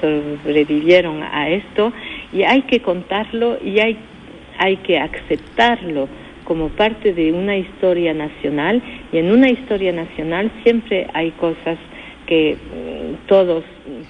sobrevivieron 0.01 1.21
a 1.21 1.49
esto 1.49 1.93
y 2.35 2.43
hay 2.43 2.63
que 2.63 2.81
contarlo 2.81 3.57
y 3.63 3.79
hay, 3.79 3.97
hay 4.57 4.75
que 4.77 4.99
aceptarlo 4.99 6.09
como 6.43 6.67
parte 6.69 7.13
de 7.13 7.31
una 7.31 7.57
historia 7.57 8.13
nacional 8.13 8.81
y 9.11 9.17
en 9.17 9.31
una 9.31 9.49
historia 9.49 9.93
nacional 9.93 10.51
siempre 10.63 11.07
hay 11.13 11.31
cosas 11.31 11.79
que 12.27 12.55
mm, 12.55 13.27
todos 13.27 13.63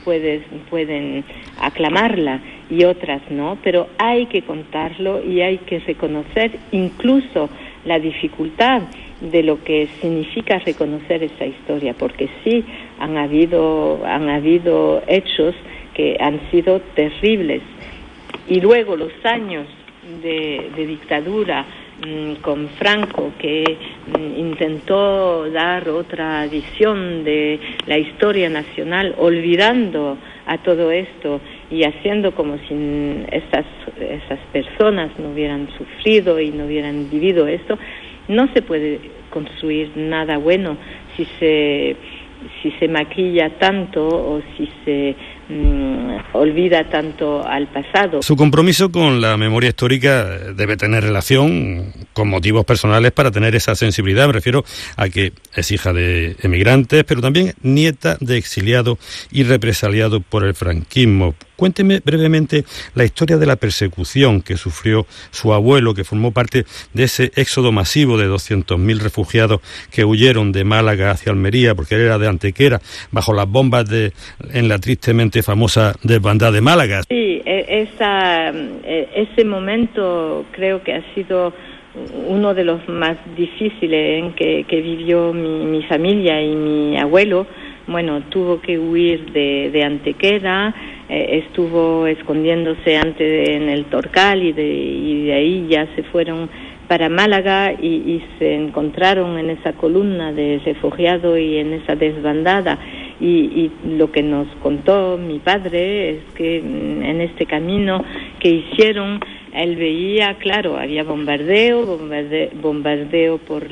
pueden, 0.04 0.44
pueden 0.70 1.24
aclamarla 1.62 2.40
y 2.70 2.84
otras 2.84 3.22
no, 3.30 3.60
pero 3.64 3.90
hay 4.00 4.26
que 4.26 4.42
contarlo 4.42 5.24
y 5.24 5.42
hay 5.42 5.60
que 5.60 5.80
reconocer 5.80 6.52
incluso 6.72 7.50
la 7.86 8.00
dificultad 8.00 8.82
de 9.22 9.44
lo 9.44 9.64
que 9.64 9.88
significa 10.02 10.60
reconocer 10.60 11.24
esa 11.24 11.46
historia, 11.46 11.94
porque 11.94 12.28
sí 12.44 12.66
han 13.00 13.18
habido, 13.18 14.02
han 14.06 14.30
habido 14.30 15.04
hechos 15.08 15.56
que 15.94 16.18
han 16.20 16.40
sido 16.52 16.82
terribles. 16.96 17.62
Y 18.48 18.62
luego 18.62 18.96
los 18.96 19.14
años 19.24 19.68
de, 20.22 20.72
dictadura 20.76 21.66
mm, 22.06 22.36
con 22.42 22.70
Franco, 22.70 23.32
que 23.40 23.78
mm, 24.08 24.40
intentó 24.40 25.50
dar 25.50 25.90
otra 25.90 26.46
visión 26.48 27.24
de 27.24 27.60
la 27.88 27.98
historia 27.98 28.50
nacional, 28.50 29.16
olvidando 29.18 30.18
a 30.46 30.60
todo 30.60 30.92
esto 30.92 31.42
y 31.72 31.84
haciendo 31.84 32.36
como 32.36 32.58
si 32.68 33.26
esas, 33.32 33.66
esas 34.00 34.40
personas 34.52 35.12
no 35.18 35.30
hubieran 35.30 35.68
sufrido 35.78 36.40
y 36.40 36.52
no 36.52 36.66
hubieran 36.66 37.10
vivido 37.10 37.48
esto, 37.48 37.80
no 38.28 38.48
se 38.54 38.62
puede 38.62 39.00
construir 39.32 39.92
nada 39.96 40.38
bueno 40.38 40.78
si 41.16 41.26
se, 41.40 41.96
si 42.62 42.72
se 42.72 42.88
maquilla 42.88 43.50
tanto 43.58 44.08
o 44.08 44.42
si 44.58 44.70
se 44.84 45.16
Mm, 45.48 46.34
olvida 46.34 46.90
tanto 46.90 47.46
al 47.46 47.68
pasado. 47.68 48.24
Su 48.24 48.36
compromiso 48.36 48.92
con 48.92 49.22
la 49.22 49.38
memoria 49.38 49.70
histórica 49.70 50.26
debe 50.26 50.76
tener 50.76 51.04
relación 51.04 51.94
con 52.14 52.30
motivos 52.30 52.66
personales 52.66 53.12
para 53.12 53.30
tener 53.30 53.56
esa 53.56 53.76
sensibilidad. 53.76 54.26
Me 54.26 54.34
refiero 54.34 54.66
a 54.98 55.08
que 55.08 55.34
es 55.56 55.72
hija 55.72 55.94
de 55.94 56.36
emigrantes, 56.42 57.04
pero 57.04 57.22
también 57.22 57.54
nieta 57.62 58.18
de 58.22 58.38
exiliado 58.38 58.98
y 59.32 59.44
represaliado 59.44 60.20
por 60.20 60.46
el 60.46 60.56
franquismo. 60.56 61.36
Cuénteme 61.56 62.02
brevemente 62.04 62.64
la 62.96 63.06
historia 63.06 63.38
de 63.38 63.46
la 63.46 63.56
persecución 63.56 64.42
que 64.42 64.58
sufrió 64.58 65.06
su 65.32 65.54
abuelo, 65.54 65.94
que 65.94 66.04
formó 66.04 66.32
parte 66.32 66.66
de 66.94 67.04
ese 67.04 67.32
éxodo 67.36 67.72
masivo 67.72 68.18
de 68.18 68.28
200.000 68.28 69.00
refugiados 69.00 69.62
que 69.92 70.06
huyeron 70.06 70.52
de 70.52 70.64
Málaga 70.64 71.12
hacia 71.12 71.32
Almería, 71.32 71.76
porque 71.76 71.96
él 71.96 72.02
era 72.02 72.18
de 72.18 72.28
Antequera, 72.28 72.80
bajo 73.12 73.34
las 73.34 73.48
bombas 73.48 73.90
de, 73.90 74.12
en 74.54 74.68
la 74.68 74.80
tristemente 74.80 75.44
famosa 75.44 75.94
desbandada 76.04 76.52
de 76.52 76.62
Málaga. 76.62 77.04
Sí, 77.08 77.42
e, 77.46 77.88
esa, 77.94 78.50
e, 78.50 79.10
ese 79.16 79.46
momento 79.46 80.46
creo 80.52 80.84
que 80.84 80.94
ha 80.94 81.14
sido 81.14 81.54
uno 82.28 82.54
de 82.54 82.64
los 82.64 82.88
más 82.90 83.18
difíciles 83.38 84.24
en 84.24 84.34
que, 84.34 84.82
vivió 84.82 85.34
mi, 85.34 85.84
familia 85.84 86.42
y 86.42 86.56
mi 86.56 86.98
abuelo. 86.98 87.48
Bueno, 87.88 88.22
tuvo 88.30 88.60
que 88.60 88.78
huir 88.78 89.32
de, 89.32 89.70
de 89.72 89.84
Antequera 89.84 90.74
eh, 91.08 91.44
estuvo 91.46 92.08
escondiéndose 92.08 92.98
antes 92.98 93.50
en 93.50 93.70
el 93.70 93.86
Torcal 93.86 94.42
y 94.42 94.54
de, 94.54 94.66
y 94.66 95.26
de 95.26 95.34
ahí 95.34 95.68
ya 95.70 95.88
se 95.96 96.04
fueron 96.04 96.50
para 96.88 97.10
Málaga 97.10 97.74
y, 97.74 98.22
se 98.38 98.56
encontraron 98.56 99.38
en 99.38 99.50
esa 99.50 99.74
columna 99.74 100.32
de 100.32 100.62
refugiados 100.64 101.40
y 101.40 101.58
en 101.58 101.74
esa 101.74 101.96
desbandada. 101.96 102.78
Y, 103.20 103.28
y, 103.28 103.72
lo 103.98 104.12
que 104.12 104.22
nos 104.22 104.48
contó 104.62 105.18
mi 105.18 105.40
padre 105.40 106.10
es 106.10 106.20
que 106.36 106.62
mm, 106.62 107.04
en 107.04 107.22
este 107.22 107.46
camino 107.46 108.04
que 108.40 108.50
hicieron 108.50 109.20
él 109.56 109.76
veía, 109.76 110.36
claro, 110.36 110.78
había 110.78 111.04
bombardeo, 111.04 111.86
bombardeo, 112.62 113.38
por, 113.38 113.64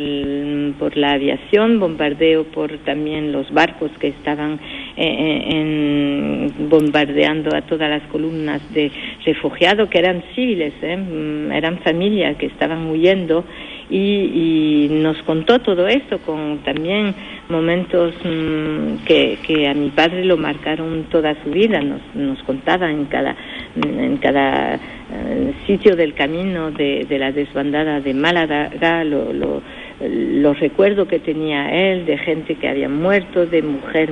por, 0.80 0.98
la 0.98 1.12
aviación, 1.12 1.80
bombardeo 1.80 2.46
por 2.46 2.78
también 2.80 3.32
los 3.32 3.52
barcos 3.52 3.92
que 4.00 4.08
estaban 4.08 4.60
eh, 4.96 5.06
eh, 5.06 5.44
en, 5.50 6.70
bombardeando 6.70 7.56
a 7.56 7.62
todas 7.62 7.90
las 7.90 8.04
columnas 8.04 8.62
de 8.74 8.92
refugiados 9.26 9.90
que 9.90 10.00
eran 10.00 10.24
civiles, 10.34 10.74
¿eh? 10.82 10.98
mm, 10.98 11.52
eran 11.52 11.80
familias 11.80 12.38
que 12.38 12.46
estaban 12.46 12.90
huyendo 12.90 13.44
y, 13.90 14.88
nos 14.90 15.22
contó 15.24 15.60
todo 15.60 15.88
esto 15.88 16.20
con 16.20 16.60
también 16.60 17.14
momentos 17.50 18.14
mm, 18.24 19.06
que, 19.06 19.68
a 19.68 19.74
mi 19.74 19.90
padre 19.90 20.26
lo 20.26 20.38
marcaron 20.38 21.06
toda 21.10 21.36
su 21.44 21.52
vida, 21.52 21.82
nos, 21.82 22.02
nos 22.16 22.42
contaba 22.44 22.90
en 22.90 23.06
cada, 23.06 23.36
en 23.76 24.18
cada 24.18 24.76
eh, 24.76 25.54
sitio 25.68 25.96
del 25.96 26.14
camino 26.14 26.72
de, 26.72 27.06
la 27.10 27.32
desbandada 27.32 28.00
de 28.00 28.14
Málaga, 28.14 28.70
lo, 29.04 29.34
lo, 29.34 29.62
los 30.02 30.60
recuerdos 30.60 31.08
que 31.08 31.20
tenía 31.20 31.92
él 31.92 32.06
de 32.06 32.18
gente 32.18 32.56
que 32.56 32.68
había 32.68 32.90
muerto, 32.90 33.46
de 33.46 33.62
mujer 33.62 34.10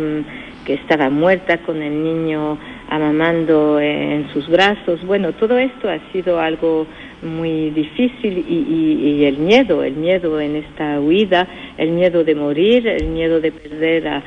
que 0.66 0.76
estaba 0.76 1.10
muerta 1.10 1.58
con 1.60 1.82
el 1.82 2.04
niño 2.04 2.58
amamando 2.90 3.80
en 3.80 4.30
sus 4.34 4.48
brazos. 4.48 5.04
Bueno, 5.06 5.32
todo 5.34 5.58
esto 5.58 5.90
ha 5.90 6.00
sido 6.12 6.40
algo 6.40 6.86
muy 7.22 7.70
difícil 7.70 8.46
y, 8.48 9.24
el 9.26 9.38
miedo, 9.38 9.84
el 9.84 9.94
miedo 9.94 10.40
en 10.42 10.56
esta 10.58 11.00
huida, 11.00 11.48
el 11.78 11.92
miedo 11.92 12.24
de 12.24 12.36
morir, 12.36 12.88
el 12.88 13.08
miedo 13.08 13.40
de 13.40 13.52
perder 13.52 14.08
a, 14.08 14.22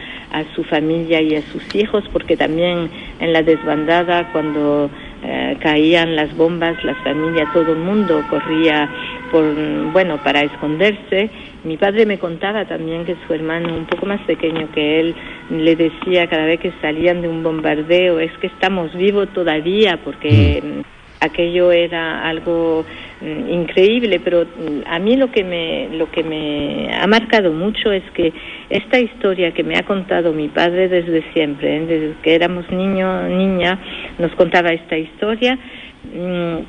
su 0.55 0.65
familia 0.65 1.21
y 1.21 1.37
a 1.37 1.43
sus 1.43 1.75
hijos, 1.75 2.05
porque 2.13 2.37
también 2.37 2.91
en 3.21 3.33
la 3.33 3.43
desbandada 3.43 4.33
cuando 4.33 4.91
eh, 5.23 5.57
caían 5.61 6.17
las 6.17 6.37
bombas, 6.37 6.83
las 6.85 6.97
familias, 7.05 7.53
todo 7.53 7.73
el 7.73 7.79
mundo 7.79 8.25
corría 8.29 8.89
por, 9.35 9.53
bueno, 9.91 10.23
para 10.23 10.43
esconderse. 10.43 11.29
Mi 11.65 11.77
padre 11.77 12.07
me 12.07 12.19
contaba 12.21 12.67
también 12.67 13.05
que 13.05 13.17
su 13.27 13.35
hermano, 13.35 13.75
un 13.77 13.85
poco 13.85 14.07
más 14.07 14.21
pequeño 14.21 14.69
que 14.73 15.01
él, 15.01 15.15
le 15.51 15.75
decía 15.75 16.29
cada 16.29 16.45
vez 16.45 16.61
que 16.61 16.73
salían 16.81 17.21
de 17.21 17.27
un 17.27 17.43
bombardeo, 17.43 18.21
es 18.21 18.31
que 18.39 18.47
estamos 18.47 18.95
vivos 18.95 19.29
todavía, 19.35 19.99
porque... 20.05 20.63
Mm 20.63 20.95
aquello 21.25 21.73
era 21.73 22.29
algo 22.29 22.85
mm, 23.21 23.49
increíble, 23.51 24.21
pero 24.21 24.45
mm, 24.45 24.83
a 24.87 24.99
mí 24.99 25.17
lo 25.17 25.31
que 25.31 25.43
me 25.43 25.89
lo 25.97 26.11
que 26.11 26.23
me 26.23 26.91
ha 26.95 27.07
marcado 27.07 27.53
mucho 27.53 27.91
es 27.93 28.03
que 28.13 28.33
esta 28.71 28.99
historia 28.99 29.53
que 29.53 29.63
me 29.65 29.77
ha 29.77 29.85
contado 29.85 30.33
mi 30.33 30.49
padre 30.49 30.89
desde 30.89 31.23
siempre, 31.33 31.77
¿eh? 31.77 31.87
desde 31.87 32.15
que 32.23 32.35
éramos 32.35 32.71
niño 32.71 33.29
niña, 33.29 33.79
nos 34.19 34.33
contaba 34.33 34.71
esta 34.71 34.97
historia 34.97 35.59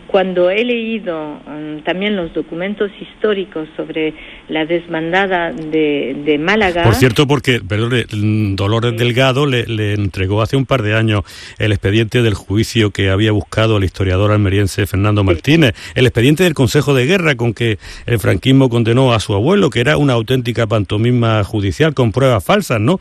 cuando 0.07 0.49
he 0.49 0.63
leído 0.63 1.39
mm, 1.45 1.83
también 1.83 2.15
los 2.15 2.33
documentos 2.33 2.91
históricos 2.99 3.67
sobre 3.75 4.13
la 4.47 4.65
desbandada 4.65 5.51
de, 5.51 6.37
Málaga. 6.39 6.83
Por 6.83 6.95
cierto, 6.95 7.27
porque 7.27 7.61
perdón, 7.61 8.55
Dolores 8.55 8.97
Delgado 8.97 9.45
le, 9.45 9.93
entregó 9.93 10.41
hace 10.41 10.55
un 10.55 10.65
par 10.65 10.83
de 10.83 10.95
años 10.95 11.23
el 11.57 11.71
expediente 11.71 12.21
del 12.21 12.33
juicio 12.33 12.91
que 12.91 13.09
había 13.09 13.31
buscado 13.31 13.77
el 13.77 13.83
historiador 13.83 14.31
almeriense 14.31 14.85
Fernando 14.85 15.23
Martínez, 15.23 15.73
el 15.95 16.05
expediente 16.05 16.43
del 16.43 16.53
Consejo 16.53 16.93
de 16.93 17.05
Guerra 17.05 17.35
con 17.35 17.53
que 17.53 17.77
el 18.05 18.19
franquismo 18.19 18.69
condenó 18.69 19.13
a 19.13 19.19
su 19.19 19.33
abuelo, 19.33 19.69
que 19.69 19.79
era 19.79 19.97
una 19.97 20.13
auténtica 20.13 20.67
pantomima 20.67 21.43
judicial 21.43 21.93
con 21.93 22.11
pruebas 22.11 22.43
falsas, 22.43 22.79
¿no? 22.79 22.99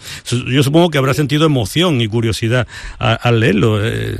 Yo 0.50 0.62
supongo 0.62 0.90
que 0.90 0.98
habrá 0.98 1.14
sentido 1.14 1.46
emoción 1.46 2.00
y 2.00 2.08
curiosidad 2.08 2.66
al 2.98 3.40
leerlo. 3.40 3.84
Eh, 3.84 4.16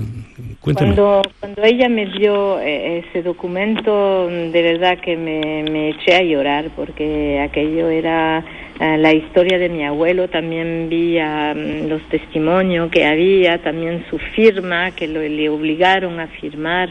cuando, 0.60 1.22
cuando 1.40 1.62
ella 1.62 1.88
me 1.88 2.06
dio 2.06 2.58
eh, 2.60 3.04
ese 3.06 3.22
documento, 3.22 4.28
de 4.28 4.62
verdad 4.62 4.98
que 4.98 5.16
me, 5.16 5.90
eché 5.90 6.14
a 6.16 6.22
llorar 6.22 6.70
porque 6.74 7.04
aquello 7.40 7.88
era 7.88 8.44
eh, 8.80 8.96
la 8.98 9.12
historia 9.12 9.58
de 9.58 9.68
mi 9.68 9.84
abuelo. 9.84 10.28
También 10.28 10.88
vi 10.88 11.18
mm, 11.18 11.88
los 11.88 12.02
testimonios 12.08 12.90
que 12.90 13.04
había, 13.04 13.58
también 13.58 14.04
su 14.10 14.18
firma, 14.18 14.90
que 14.92 15.06
le 15.06 15.48
obligaron 15.48 16.20
a 16.20 16.26
firmar. 16.26 16.90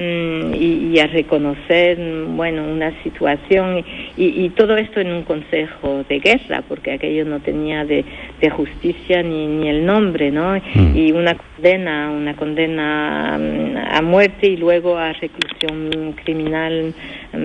Mm, 0.00 0.54
y, 0.54 0.98
a 0.98 1.08
reconocer, 1.08 1.98
mm, 1.98 2.34
bueno, 2.34 2.64
una 2.64 2.90
situación 3.02 3.84
y, 4.16 4.48
todo 4.56 4.78
esto 4.78 4.98
en 4.98 5.12
un 5.12 5.24
consejo 5.24 6.04
de 6.08 6.20
guerra, 6.20 6.62
porque 6.66 6.92
aquello 6.92 7.26
no 7.26 7.40
tenía 7.40 7.84
de, 7.84 8.04
justicia 8.50 9.22
ni, 9.22 9.46
ni, 9.46 9.68
el 9.68 9.84
nombre, 9.84 10.30
¿no? 10.30 10.54
Mm. 10.54 10.96
Y 10.96 11.12
una 11.12 11.34
condena, 11.34 12.10
una 12.10 12.34
condena 12.34 13.34
a 13.34 14.00
muerte 14.00 14.46
y 14.46 14.56
luego 14.56 14.96
a 14.96 15.12
reclusión 15.12 16.14
criminal 16.24 16.94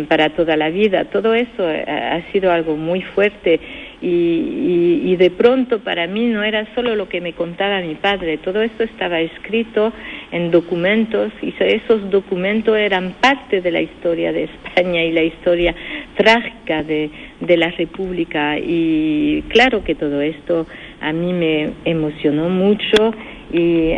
para 0.08 0.30
toda 0.30 0.56
la 0.56 0.70
vida. 0.70 1.04
Todo 1.06 1.34
eso 1.34 1.70
eh, 1.70 1.84
ha 1.86 2.32
sido 2.32 2.54
algo 2.54 2.78
muy 2.78 3.02
fuerte 3.02 3.60
y, 4.08 5.16
de 5.16 5.32
pronto 5.32 5.80
para 5.80 6.08
mí 6.08 6.28
no 6.28 6.44
era 6.44 6.68
solo 6.76 6.96
lo 6.96 7.08
que 7.08 7.22
me 7.22 7.34
contaba 7.34 7.80
mi 7.82 7.96
padre, 7.96 8.38
todo 8.38 8.62
esto 8.62 8.84
estaba 8.84 9.20
escrito 9.22 9.94
en 10.32 10.52
documentos 10.52 11.32
y 11.42 11.54
esos 11.58 12.10
documentos 12.12 12.78
eran 12.78 13.14
parte 13.22 13.62
de 13.62 13.72
la 13.72 13.82
historia 13.82 14.34
de 14.34 14.44
España 14.44 15.04
y 15.04 15.12
la 15.14 15.24
historia 15.24 15.74
trágica 16.18 16.84
de, 16.84 17.10
de 17.39 17.58
la 17.58 17.70
República. 17.72 18.58
Y 18.60 19.44
claro 19.48 19.84
que 19.84 19.96
todo 19.96 20.22
esto 20.22 20.68
a 21.00 21.13
mí 21.13 21.32
me 21.34 21.72
emocionó 21.86 22.50
mucho 22.50 23.13
y 23.54 23.94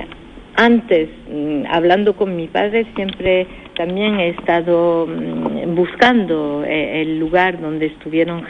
antes, 0.55 1.09
mm, 1.31 1.65
hablando 1.69 2.15
con 2.15 2.35
mi 2.35 2.47
padre, 2.47 2.85
siempre 2.95 3.45
también 3.77 4.19
he 4.19 4.29
estado 4.29 5.05
mm, 5.07 5.75
buscando 5.75 6.63
eh, 6.65 7.03
el 7.03 7.19
lugar 7.19 7.61
donde 7.61 7.85
estuvieron 7.85 8.43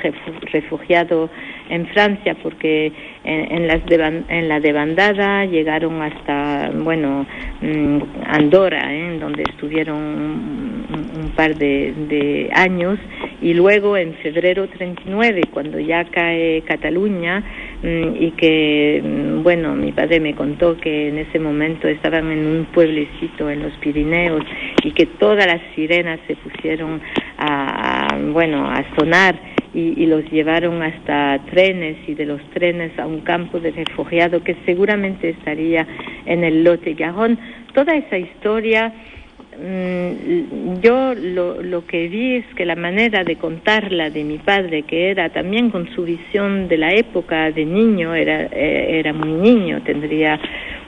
refugiados 0.54 1.30
en 1.70 1.86
Francia, 1.88 2.36
porque 2.42 2.94
en, 3.26 3.68
las 3.68 3.82
en 4.30 4.48
la 4.48 4.60
debandada 4.62 5.44
llegaron 5.46 6.02
hasta, 6.02 6.72
bueno, 6.74 7.26
mm, 7.62 8.00
Andorra, 8.26 8.94
¿eh? 8.94 9.18
donde 9.20 9.44
estuvieron 9.44 9.98
un, 9.98 11.32
par 11.36 11.56
de, 11.56 11.94
de, 12.08 12.50
años, 12.54 12.98
y 13.42 13.54
luego 13.54 13.98
en 13.98 14.13
febrero 14.16 14.68
39, 14.68 15.42
cuando 15.52 15.78
ya 15.78 16.06
cae 16.06 16.62
Cataluña, 16.62 17.44
y 17.84 18.32
que, 18.32 19.02
mm, 19.04 19.44
bueno, 19.44 19.76
mi 19.76 19.92
padre 19.92 20.20
me 20.20 20.34
contó 20.34 20.78
que 20.78 21.10
en 21.10 21.20
ese 21.20 21.38
momento 21.38 21.88
estaban 21.88 22.32
en 22.32 22.46
un 22.48 22.66
pueblecito 22.66 23.50
en 23.50 23.62
los 23.62 23.74
Pirineos 23.74 24.44
y 24.84 24.92
que 24.92 25.06
todas 25.06 25.46
las 25.46 25.62
sirenas 25.76 26.20
se 26.28 26.36
pusieron 26.36 27.00
a, 27.38 28.18
bueno, 28.32 28.68
a 28.68 28.84
sonar 28.98 29.40
y, 29.74 30.08
los 30.08 30.24
llevaron 30.32 30.82
hasta 30.82 31.40
trenes 31.52 31.98
y 32.08 32.16
de 32.16 32.26
los 32.26 32.42
trenes 32.50 32.98
a 32.98 33.06
un 33.06 33.20
campo 33.22 33.60
de 33.60 33.70
refugiados 33.72 34.42
que 34.42 34.56
seguramente 34.66 35.30
estaría 35.30 35.86
en 36.26 36.44
el 36.44 36.63
Lote 36.63 36.96
Gajón. 36.96 37.38
Toda 37.74 37.94
esa 37.96 38.18
historia 38.18 38.92
Mm, 38.92 39.16
yo 39.60 41.15
lo, 41.15 41.63
lo, 41.63 41.86
que 41.88 42.08
vi 42.08 42.36
es 42.36 42.46
que 42.56 42.63
la 42.63 42.76
manera 42.76 43.24
de 43.24 43.38
contarla 43.38 44.12
de 44.12 44.24
mi 44.24 44.38
padre, 44.38 44.84
que 44.84 45.10
era 45.10 45.30
también 45.30 45.72
con 45.72 45.89
su 45.96 46.04
visión 46.04 46.67
de 46.67 46.78
la 46.78 46.93
época 46.93 47.52
de 47.52 47.65
niño, 47.65 48.13
era, 48.13 48.43
eh, 48.52 49.00
era 49.00 49.13
muy 49.13 49.32
niño, 49.32 49.82
tendría 49.84 50.39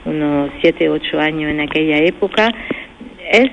unos 0.04 0.50
siete, 0.60 0.88
ocho 0.88 1.18
años 1.18 1.50
en 1.50 1.60
aquella 1.60 1.98
época, 1.98 2.48
es 3.32 3.50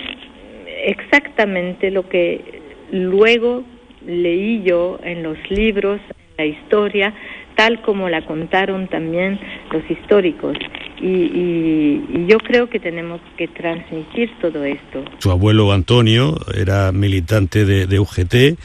exactamente 0.86 1.89
lo 1.89 2.08
que 2.08 2.62
luego 2.91 3.63
leí 4.06 4.62
yo 4.63 4.99
en 5.03 5.23
los 5.23 5.38
libros, 5.49 5.99
en 6.38 6.38
la 6.38 6.45
historia, 6.45 7.13
tal 7.56 7.82
como 7.82 8.08
la 8.08 8.21
contaron 8.23 8.88
también 8.88 9.39
los 9.71 9.89
históricos. 9.89 10.58
Y, 11.01 12.27
yo 12.27 12.39
creo 12.39 12.69
que 12.69 12.79
tenemos 12.79 13.21
que 13.38 13.47
transmitir 13.47 14.31
todo 14.41 14.63
esto. 14.65 15.05
Su 15.19 15.31
abuelo 15.31 15.71
Antonio 15.71 16.38
era 16.53 16.91
militante 16.91 17.65
de, 17.65 17.99
UGT, 17.99 18.60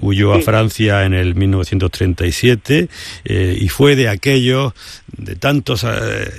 huyó 0.00 0.34
a 0.34 0.40
Francia 0.40 1.04
en 1.04 1.14
el 1.14 1.34
1937 1.34 2.88
eh, 3.24 3.58
y 3.60 3.68
fue 3.68 3.96
de 3.96 4.08
aquellos, 4.08 4.72
de 5.16 5.34
tantos 5.34 5.84
eh, 5.84 5.88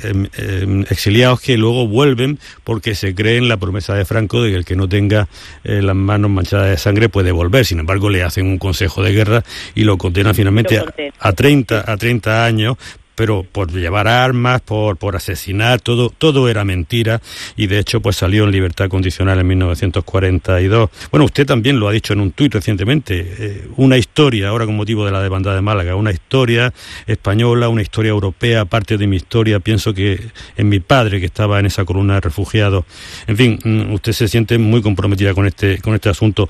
em, 0.04 0.28
em, 0.38 0.82
exiliados 0.90 1.42
que 1.42 1.58
luego 1.58 1.88
vuelven 1.88 2.40
porque 2.64 2.96
se 2.96 3.14
cree 3.14 3.38
en 3.38 3.50
la 3.50 3.58
promesa 3.58 3.96
de 3.96 4.06
Franco 4.06 4.42
de 4.42 4.52
que 4.52 4.58
el 4.58 4.66
que 4.66 4.76
no 4.76 4.88
tenga 4.88 5.28
eh, 5.64 5.82
las 5.82 5.96
manos 5.96 6.32
manchadas 6.32 6.70
de 6.70 6.78
sangre 6.78 7.10
puede 7.10 7.32
volver. 7.32 7.66
Sin 7.66 7.80
embargo, 7.80 8.10
le 8.10 8.24
hacen 8.24 8.46
un 8.46 8.58
consejo 8.58 9.04
de 9.04 9.12
guerra 9.12 9.44
y 9.76 9.84
lo 9.84 9.98
condenan 9.98 10.36
finalmente 10.36 10.78
a, 10.78 10.86
a 11.20 11.34
30 11.34 11.92
a 11.92 11.98
30 11.98 12.46
años 12.46 12.78
pero 13.20 13.44
por 13.44 13.70
llevar 13.70 14.08
armas, 14.08 14.62
por, 14.62 14.96
por 14.96 15.18
asesinar, 15.18 15.82
todo, 15.82 16.10
todo 16.10 16.48
era 16.48 16.64
mentira 16.64 17.22
y 17.58 17.68
de 17.68 17.78
hecho 17.78 18.00
pues 18.00 18.16
salió 18.16 18.46
en 18.46 18.52
libertad 18.52 18.88
condicional 18.88 19.38
en 19.40 19.46
1942. 19.46 20.90
Bueno, 21.12 21.26
usted 21.26 21.46
también 21.46 21.82
lo 21.82 21.90
ha 21.90 21.92
dicho 21.92 22.14
en 22.14 22.22
un 22.22 22.32
tuit 22.32 22.54
recientemente, 22.54 23.36
eh, 23.38 23.68
una 23.76 23.98
historia, 23.98 24.48
ahora 24.48 24.66
con 24.66 24.78
motivo 24.78 25.06
de 25.06 25.12
la 25.12 25.22
demanda 25.22 25.54
de 25.54 25.60
Málaga, 25.60 25.96
una 25.96 26.14
historia 26.14 26.74
española, 27.08 27.68
una 27.68 27.82
historia 27.82 28.12
europea, 28.12 28.64
parte 28.64 28.98
de 28.98 29.06
mi 29.06 29.18
historia, 29.18 29.60
pienso 29.60 29.94
que 29.94 30.18
en 30.56 30.70
mi 30.70 30.80
padre 30.80 31.20
que 31.20 31.26
estaba 31.26 31.60
en 31.60 31.66
esa 31.66 31.84
columna 31.84 32.14
de 32.14 32.22
refugiados. 32.22 32.86
En 33.28 33.36
fin, 33.36 33.60
mm, 33.62 33.96
usted 33.96 34.14
se 34.14 34.30
siente 34.30 34.58
muy 34.58 34.82
comprometida 34.82 35.34
con 35.34 35.46
este, 35.46 35.80
con 35.80 35.94
este 35.94 36.08
asunto 36.08 36.48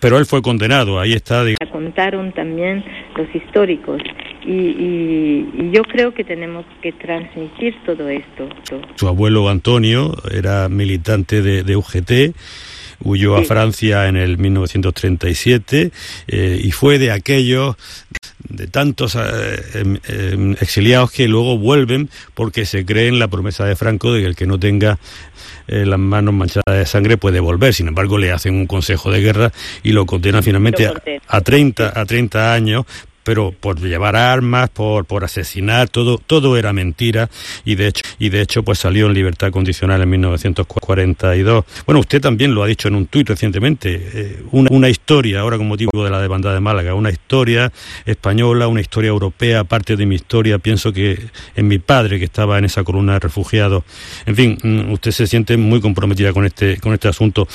pero 0.00 0.18
él 0.18 0.26
fue 0.26 0.42
condenado, 0.42 0.98
ahí 0.98 1.12
está. 1.12 1.44
Contaron 1.70 2.32
también 2.32 2.84
los 3.16 3.34
históricos 3.34 4.02
y, 4.44 5.70
yo 5.72 5.82
creo 5.82 6.12
que 6.12 6.24
tenemos 6.24 6.64
que 6.82 6.92
transmitir 6.92 7.74
todo 7.86 8.08
esto. 8.08 8.48
Su 8.96 9.06
abuelo 9.06 9.48
Antonio 9.48 10.14
era 10.32 10.68
militante 10.68 11.42
de, 11.42 11.62
de 11.62 11.76
UGT 11.76 12.34
huyó 13.02 13.36
a 13.36 13.44
Francia 13.44 14.08
en 14.08 14.16
el 14.16 14.38
1937 14.38 15.90
eh, 16.28 16.60
y 16.62 16.70
fue 16.70 16.98
de 16.98 17.10
aquellos 17.12 17.76
de 18.50 18.66
tantos 18.66 19.14
eh, 19.14 19.62
em, 19.74 19.98
em, 20.08 20.52
exiliados 20.60 21.10
que 21.10 21.28
luego 21.28 21.56
vuelven 21.56 22.10
porque 22.34 22.66
se 22.66 22.84
creen 22.84 23.18
la 23.18 23.28
promesa 23.28 23.64
de 23.64 23.76
Franco 23.76 24.12
de 24.12 24.20
que 24.20 24.26
el 24.26 24.36
que 24.36 24.46
no 24.46 24.58
tenga 24.58 24.98
eh, 25.68 25.86
las 25.86 25.98
manos 25.98 26.34
manchadas 26.34 26.76
de 26.76 26.86
sangre 26.86 27.16
puede 27.16 27.40
volver. 27.40 27.72
Sin 27.74 27.88
embargo, 27.88 28.18
le 28.18 28.32
hacen 28.32 28.54
un 28.54 28.66
consejo 28.66 29.10
de 29.10 29.20
guerra 29.20 29.52
y 29.82 29.92
lo 29.92 30.04
condenan 30.04 30.42
finalmente 30.42 30.86
a, 30.86 30.94
a 31.28 31.40
30 31.40 31.92
a 31.98 32.04
30 32.04 32.52
años 32.52 32.86
pero 33.24 33.52
por 33.52 33.80
llevar 33.80 34.16
armas, 34.16 34.70
por, 34.70 35.04
por 35.04 35.24
asesinar, 35.24 35.88
todo, 35.88 36.18
todo 36.18 36.56
era 36.56 36.72
mentira 36.72 37.28
y 37.64 37.74
de 37.74 37.88
hecho, 37.88 38.02
y 38.18 38.28
de 38.28 38.40
hecho 38.40 38.62
pues 38.62 38.78
salió 38.78 39.06
en 39.06 39.14
libertad 39.14 39.50
condicional 39.50 40.02
en 40.02 40.10
1942. 40.10 41.64
Bueno, 41.86 42.00
usted 42.00 42.20
también 42.20 42.54
lo 42.54 42.62
ha 42.62 42.66
dicho 42.66 42.88
en 42.88 42.94
un 42.94 43.06
tuit 43.06 43.28
recientemente, 43.28 44.10
eh, 44.14 44.42
una, 44.52 44.68
una, 44.70 44.88
historia, 44.88 45.40
ahora 45.40 45.56
con 45.56 45.68
motivo 45.68 45.90
de 46.04 46.10
la 46.10 46.20
demanda 46.20 46.52
de 46.52 46.60
Málaga, 46.60 46.94
una 46.94 47.10
historia 47.10 47.72
española, 48.04 48.68
una 48.68 48.80
historia 48.80 49.08
europea, 49.08 49.64
parte 49.64 49.96
de 49.96 50.06
mi 50.06 50.14
historia, 50.14 50.58
pienso 50.58 50.92
que 50.92 51.18
en 51.54 51.68
mi 51.68 51.78
padre 51.78 52.18
que 52.18 52.24
estaba 52.24 52.58
en 52.58 52.64
esa 52.64 52.84
columna 52.84 53.14
de 53.14 53.20
refugiados. 53.20 53.84
En 54.26 54.36
fin, 54.36 54.58
mm, 54.62 54.92
usted 54.92 55.10
se 55.10 55.26
siente 55.26 55.56
muy 55.56 55.80
comprometida 55.80 56.32
con 56.32 56.44
este, 56.44 56.78
con 56.78 56.92
este 56.92 57.08
asunto 57.08 57.46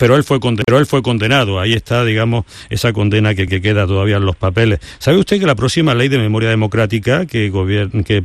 pero 0.00 0.16
él 0.16 0.24
fue 0.24 0.40
condenado, 0.40 0.78
él 0.78 0.86
fue 0.86 1.02
condenado. 1.02 1.60
Ahí 1.60 1.74
está, 1.74 2.06
digamos, 2.06 2.46
esa 2.70 2.90
condena 2.94 3.34
que, 3.34 3.46
queda 3.60 3.86
todavía 3.86 4.16
en 4.16 4.24
los 4.24 4.34
papeles. 4.34 4.80
¿Sabe 4.98 5.18
usted 5.18 5.38
que 5.38 5.44
la 5.44 5.54
próxima 5.54 5.94
ley 5.94 6.08
de 6.08 6.16
memoria 6.16 6.48
democrática 6.48 7.26
que, 7.26 7.52
que 8.06 8.22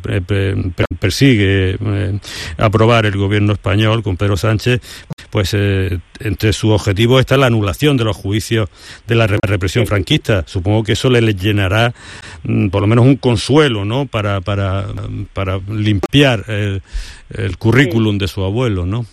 persigue 0.98 1.78
eh, 1.78 2.20
aprobar 2.58 3.06
el 3.06 3.18
gobierno 3.18 3.52
español 3.52 4.04
con 4.04 4.16
Pedro 4.16 4.38
Sánchez, 4.38 4.80
pues 5.30 5.54
eh, 5.54 6.00
entre 6.22 6.54
sus 6.54 6.72
objetivos 6.72 7.20
está 7.20 7.36
la 7.36 7.48
anulación 7.48 7.98
de 7.98 8.06
los 8.06 8.16
juicios 8.16 8.70
de 9.06 9.16
la 9.16 9.28
represión 9.28 9.86
franquista. 9.86 10.46
Supongo 10.48 10.82
que 10.86 10.94
eso 10.94 11.10
le 11.10 11.34
llenará 11.34 11.94
mm, 12.44 12.70
por 12.70 12.84
lo 12.84 12.88
menos 12.88 13.04
un 13.04 13.18
consuelo, 13.18 13.84
¿no? 13.84 14.06
Para, 14.06 14.40
para, 14.40 14.86
para 15.34 15.60
limpiar 15.68 16.46
el, 16.48 16.82
currículum 17.58 18.18
de 18.18 18.30
su 18.30 18.46
abuelo, 18.46 18.86
¿no? 18.86 19.06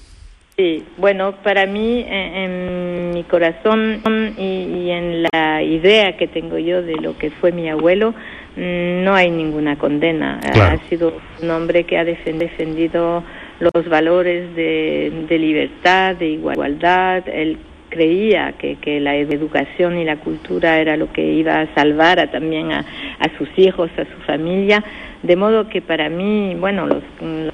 Sí, 0.56 0.84
bueno, 0.98 1.32
para 1.42 1.64
mí, 1.64 2.04
en, 2.06 3.10
mi 3.14 3.24
corazón 3.24 4.02
y, 4.36 4.90
en 4.90 5.22
la 5.32 5.62
idea 5.62 6.16
que 6.18 6.26
tengo 6.26 6.58
yo 6.58 6.82
de 6.82 6.96
lo 6.96 7.16
que 7.16 7.30
fue 7.30 7.52
mi 7.52 7.70
abuelo, 7.70 8.10
mm, 8.56 9.02
no 9.02 9.14
hay 9.14 9.30
ninguna 9.30 9.76
condena. 9.76 10.40
Ha 10.42 10.76
sido 10.90 11.14
un 11.42 11.50
hombre 11.50 11.84
que 11.84 11.96
ha 11.96 12.04
defendido 12.04 13.24
los 13.60 13.88
valores 13.88 14.54
de, 14.54 15.24
de 15.26 15.38
libertad, 15.38 16.16
de 16.16 16.28
igualdad. 16.28 17.26
Él 17.28 17.56
creía 17.88 18.52
que, 18.58 18.76
que, 18.76 19.00
la 19.00 19.16
educación 19.16 19.98
y 19.98 20.04
la 20.04 20.16
cultura 20.16 20.78
era 20.78 20.98
lo 20.98 21.10
que 21.12 21.24
iba 21.24 21.60
a 21.60 21.74
salvar 21.74 22.30
también 22.30 22.72
a, 22.72 22.84
a 23.18 23.38
sus 23.38 23.48
hijos, 23.56 23.90
a 23.96 24.04
su 24.04 24.20
familia 24.26 24.84
de 25.22 25.36
modo 25.36 25.68
que 25.68 25.80
para 25.80 26.08
mí, 26.08 26.56
bueno, 26.58 26.86
los, 26.86 27.02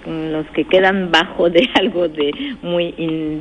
los 0.07 0.47
que 0.49 0.65
quedan 0.65 1.11
bajo 1.11 1.51
de 1.51 1.69
algo 1.75 2.09
de 2.09 2.33
muy 2.63 2.93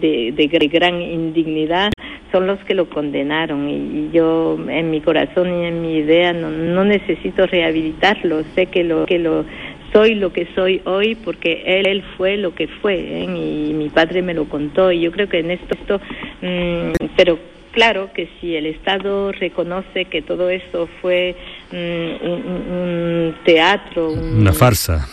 de, 0.01 0.33
de, 0.35 0.67
gran 0.67 1.01
indignidad 1.01 1.91
son 2.31 2.47
los 2.47 2.59
que 2.65 2.73
lo 2.73 2.89
condenaron. 2.89 3.69
Y, 3.69 4.09
yo 4.11 4.57
en 4.69 4.91
mi 4.91 5.01
corazón 5.01 5.61
y 5.61 5.65
en 5.65 5.81
mi 5.81 5.97
idea 5.97 6.33
no, 6.33 6.49
no 6.49 6.83
necesito 6.83 7.45
rehabilitarlo, 7.45 8.43
sé 8.55 8.67
que 8.67 8.83
lo 8.83 9.05
que 9.05 9.19
lo 9.19 9.45
soy 9.93 10.15
lo 10.15 10.33
que 10.33 10.47
soy 10.53 10.81
hoy 10.83 11.15
porque 11.15 11.63
él, 11.65 11.87
él 11.87 12.03
fue 12.17 12.35
lo 12.35 12.53
que 12.53 12.67
fue 12.67 12.95
¿eh? 12.95 13.23
y 13.23 13.73
mi 13.73 13.89
padre 13.89 14.21
me 14.21 14.33
lo 14.33 14.45
contó. 14.45 14.91
Y 14.91 15.01
yo 15.01 15.11
creo 15.11 15.29
que 15.29 15.39
en 15.39 15.51
esto, 15.51 15.75
esto 15.75 16.01
mm, 16.41 17.07
pero 17.15 17.39
claro 17.71 18.09
que 18.13 18.27
si 18.39 18.55
el 18.55 18.65
Estado 18.65 19.31
reconoce 19.31 20.05
que 20.05 20.21
todo 20.21 20.49
eso 20.49 20.89
fue 21.01 21.35
un, 21.71 23.35
teatro, 23.43 24.11
una 24.11 24.53
farsa, 24.53 25.07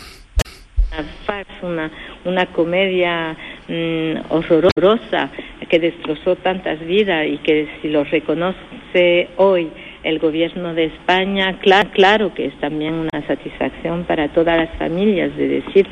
una 0.91 1.03
farsa, 1.25 1.91
una, 2.25 2.45
comedia 2.47 3.35
mm, 3.67 4.31
horrorosa 4.31 5.29
que 5.69 5.79
destrozó 5.79 6.35
tantas 6.35 6.79
vidas 6.79 7.27
y 7.27 7.37
que 7.39 7.67
si 7.81 7.89
lo 7.89 8.03
reconoce 8.03 9.29
hoy 9.37 9.69
el 10.03 10.19
gobierno 10.19 10.73
de 10.73 10.85
España, 10.85 11.57
claro, 11.59 11.89
claro 11.91 12.33
que 12.33 12.45
es 12.45 12.59
también 12.59 12.93
una 12.93 13.25
satisfacción 13.25 14.03
para 14.03 14.29
todas 14.29 14.57
las 14.57 14.69
familias 14.77 15.35
de 15.35 15.47
decir 15.47 15.87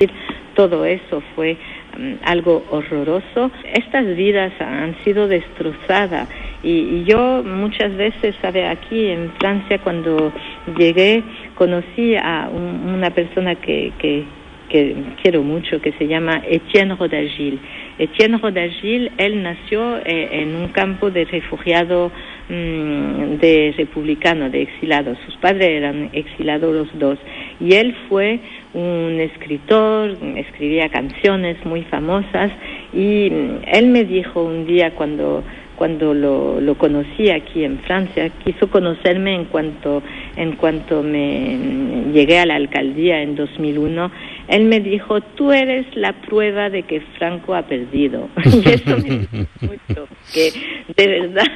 todo 0.56 0.86
eso 0.86 1.22
fue 1.36 1.58
mm, 1.98 2.14
algo 2.24 2.64
horroroso. 2.70 3.52
Estas 3.74 4.06
vidas 4.16 4.54
han 4.60 4.96
sido 5.04 5.28
destrozadas 5.28 6.28
y, 6.64 7.04
yo 7.04 7.44
muchas 7.44 7.96
veces, 7.96 8.36
sabe, 8.42 8.66
aquí 8.66 9.08
en 9.08 9.32
Francia 9.34 9.80
cuando 9.80 10.32
llegué 10.78 11.22
conocí 11.56 12.16
a 12.16 12.50
una 12.50 13.10
persona 13.10 13.56
que, 13.56 13.92
que, 14.00 14.26
quiero 15.22 15.44
mucho, 15.44 15.80
que 15.82 15.92
se 15.94 16.08
llama 16.08 16.42
Etienne 16.50 16.96
Rodagil. 16.96 17.60
Etienne 18.00 18.40
Rodagil, 18.40 19.12
él 19.18 19.44
nació 19.44 19.98
eh, 19.98 20.30
en 20.32 20.56
un 20.56 20.70
campo 20.70 21.12
de 21.12 21.26
refugiados 21.26 22.12
mm, 22.50 23.36
de 23.36 23.76
republicanos, 23.78 24.52
de 24.52 24.64
exilados. 24.64 25.20
Sus 25.26 25.36
padres 25.38 25.70
eran 25.70 26.10
exilados 26.14 26.74
los 26.74 27.00
dos. 27.00 27.20
Y 27.60 27.76
él 27.76 27.96
fue 28.10 28.40
un 28.74 29.20
escritor, 29.20 30.18
escribía 30.38 30.90
canciones 30.90 31.64
muy 31.66 31.84
famosas 31.84 32.52
y 32.94 33.30
mm, 33.30 33.58
él 33.68 33.88
me 33.90 34.06
dijo 34.06 34.44
un 34.44 34.66
día 34.66 34.96
cuando 34.96 35.44
cuando 35.76 36.14
lo, 36.14 36.62
lo 36.62 36.76
conocí 36.78 37.30
aquí 37.30 37.64
en 37.64 37.80
Francia, 37.80 38.30
quiso 38.44 38.70
conocerme 38.70 39.36
en 39.36 39.46
cuanto, 39.46 40.02
en 40.36 40.54
cuanto 40.54 41.04
me 41.04 41.58
llegué 42.14 42.40
a 42.40 42.46
la 42.46 42.56
alcaldía 42.56 43.22
en 43.22 43.36
2001, 43.36 44.12
él 44.48 44.66
me 44.66 44.80
dijo, 44.80 45.22
tú 45.22 45.52
eres 45.52 45.86
la 45.96 46.14
prueba 46.14 46.70
de 46.70 46.84
que 46.84 47.02
Franco 47.18 47.56
ha 47.56 47.64
perdido. 47.64 48.30
y 48.46 48.70
eso 48.70 48.98
me 48.98 49.28
mucho, 49.62 50.08
de 50.96 51.08
verdad, 51.08 51.52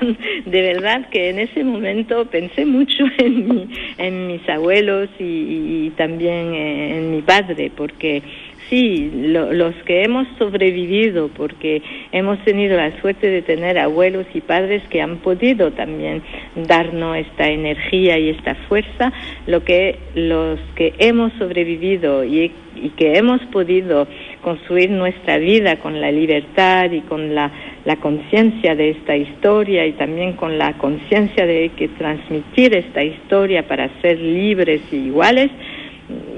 de 0.46 0.62
verdad 0.62 1.10
que 1.10 1.30
en 1.30 1.40
ese 1.40 1.64
momento 1.64 2.26
pensé 2.26 2.66
mucho 2.66 3.04
en, 3.18 3.48
mi, 3.48 3.70
en 3.98 4.28
mis 4.28 4.48
abuelos 4.50 5.10
y 5.20 5.90
también 5.92 6.54
en 6.54 7.12
mi 7.12 7.22
padre, 7.22 7.72
porque 7.76 8.22
sí, 8.70 9.10
los 9.14 9.76
que 9.86 10.04
hemos 10.04 10.28
sobrevivido, 10.38 11.30
porque 11.30 11.82
hemos 12.12 12.44
tenido 12.44 12.78
la 12.78 13.00
suerte 13.02 13.28
de 13.28 13.42
tener 13.42 13.78
abuelos 13.78 14.26
y 14.34 14.42
padres 14.42 14.84
que 14.90 15.02
han 15.02 15.18
podido 15.18 15.72
también 15.72 16.22
darnos 16.56 17.18
esta 17.18 17.50
energía 17.50 18.18
y 18.18 18.30
esta 18.30 18.56
fuerza, 18.68 19.12
lo 19.46 19.64
que 19.64 19.98
los 20.16 20.60
que 20.76 20.94
hemos 21.00 21.32
sobrevivido 21.34 22.24
y, 22.24 22.52
que 22.96 23.18
hemos 23.18 23.42
podido 23.48 24.08
construir 24.44 24.92
nuestra 24.92 25.40
vida 25.40 25.78
con 25.78 26.00
la 26.00 26.12
libertad 26.12 26.92
y 26.92 27.02
con 27.02 27.34
la, 27.34 27.52
la 27.86 27.96
conciencia 27.96 28.76
de 28.76 28.92
esta 28.92 29.18
historia 29.18 29.88
y 29.88 29.94
también 29.94 30.34
con 30.34 30.60
la 30.60 30.74
conciencia 30.74 31.48
de 31.48 31.72
que 31.76 31.88
transmitir 31.88 32.76
esta 32.76 33.04
historia 33.04 33.68
para 33.68 33.90
ser 34.02 34.20
libres 34.20 34.82
y 34.92 34.98
iguales, 34.98 35.50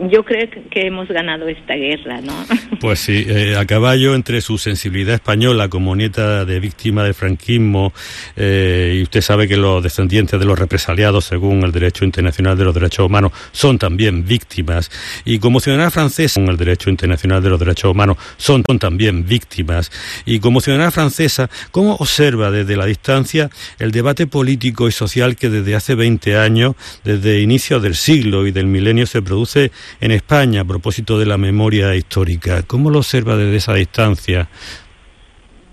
yo 0.09 0.23
creo 0.23 0.49
que 0.69 0.87
hemos 0.87 1.07
ganado 1.07 1.47
esta 1.47 1.75
guerra, 1.75 2.21
¿no? 2.21 2.33
Pues 2.79 3.01
sí, 3.01 3.25
eh, 3.27 3.57
a 3.57 3.65
caballo 3.65 4.15
entre 4.15 4.39
su 4.39 4.57
sensibilidad 4.57 5.15
española 5.15 5.67
como 5.67 5.97
nieta 5.97 6.45
de 6.45 6.61
víctima 6.61 7.03
del 7.03 7.13
franquismo, 7.13 7.91
eh, 8.37 8.95
y 8.97 9.03
usted 9.03 9.19
sabe 9.19 9.49
que 9.49 9.57
los 9.57 9.83
descendientes 9.83 10.39
de 10.39 10.45
los 10.45 10.57
represaliados, 10.57 11.25
según 11.25 11.63
el 11.63 11.73
derecho 11.73 12.05
internacional 12.05 12.57
de 12.57 12.63
los 12.63 12.73
derechos 12.73 13.05
humanos, 13.05 13.33
son 13.51 13.77
también 13.77 14.25
víctimas, 14.25 14.89
y 15.25 15.39
como 15.39 15.59
ciudadana 15.59 15.91
francesa, 15.91 16.35
según 16.35 16.51
el 16.51 16.55
derecho 16.57 16.89
internacional 16.89 17.43
de 17.43 17.49
los 17.49 17.59
derechos 17.59 17.91
humanos, 17.91 18.15
son, 18.37 18.63
también 18.63 19.25
víctimas, 19.25 19.91
y 20.25 20.39
como 20.39 20.61
ciudadana 20.61 20.89
francesa, 20.89 21.49
¿cómo 21.71 21.95
observa 21.95 22.49
desde 22.49 22.77
la 22.77 22.85
distancia 22.85 23.49
el 23.77 23.91
debate 23.91 24.25
político 24.25 24.87
y 24.87 24.93
social 24.93 25.35
que 25.35 25.49
desde 25.49 25.75
hace 25.75 25.95
20 25.95 26.37
años, 26.37 26.75
desde 27.03 27.41
inicios 27.41 27.83
del 27.83 27.95
siglo 27.95 28.47
y 28.47 28.51
del 28.51 28.67
milenio, 28.67 29.05
se 29.05 29.21
produce 29.21 29.73
en 29.99 30.11
España 30.11 30.61
a 30.61 30.65
propósito 30.65 31.19
de 31.19 31.25
la 31.25 31.37
memoria 31.37 31.93
histórica. 31.93 32.63
¿Cómo 32.69 32.91
lo 32.91 32.99
observa 32.99 33.35
desde 33.35 33.55
esa 33.55 33.73
distancia? 33.73 34.47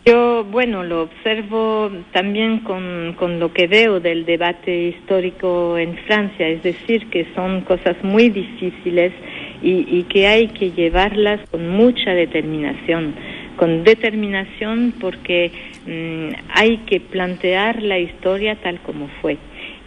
Yo, 0.06 0.44
bueno, 0.44 0.82
lo 0.82 1.02
observo 1.02 1.90
también 2.14 2.60
con, 2.60 3.14
con, 3.18 3.38
lo 3.38 3.52
que 3.52 3.66
veo 3.66 4.00
del 4.00 4.24
debate 4.24 4.88
histórico 4.88 5.76
en 5.76 5.98
Francia, 6.06 6.48
es 6.48 6.62
decir, 6.62 7.10
que 7.10 7.26
son 7.34 7.60
cosas 7.62 8.02
muy 8.02 8.30
difíciles 8.30 9.12
y, 9.60 10.04
que 10.04 10.26
hay 10.26 10.48
que 10.48 10.70
llevarlas 10.70 11.40
con 11.50 11.68
mucha 11.68 12.12
determinación, 12.12 13.14
con 13.58 13.84
determinación 13.84 14.94
porque 14.98 15.52
mm, 15.86 16.48
hay 16.54 16.78
que 16.86 17.00
plantear 17.00 17.82
la 17.82 17.98
historia 17.98 18.56
tal 18.62 18.80
como 18.80 19.08
fue 19.20 19.36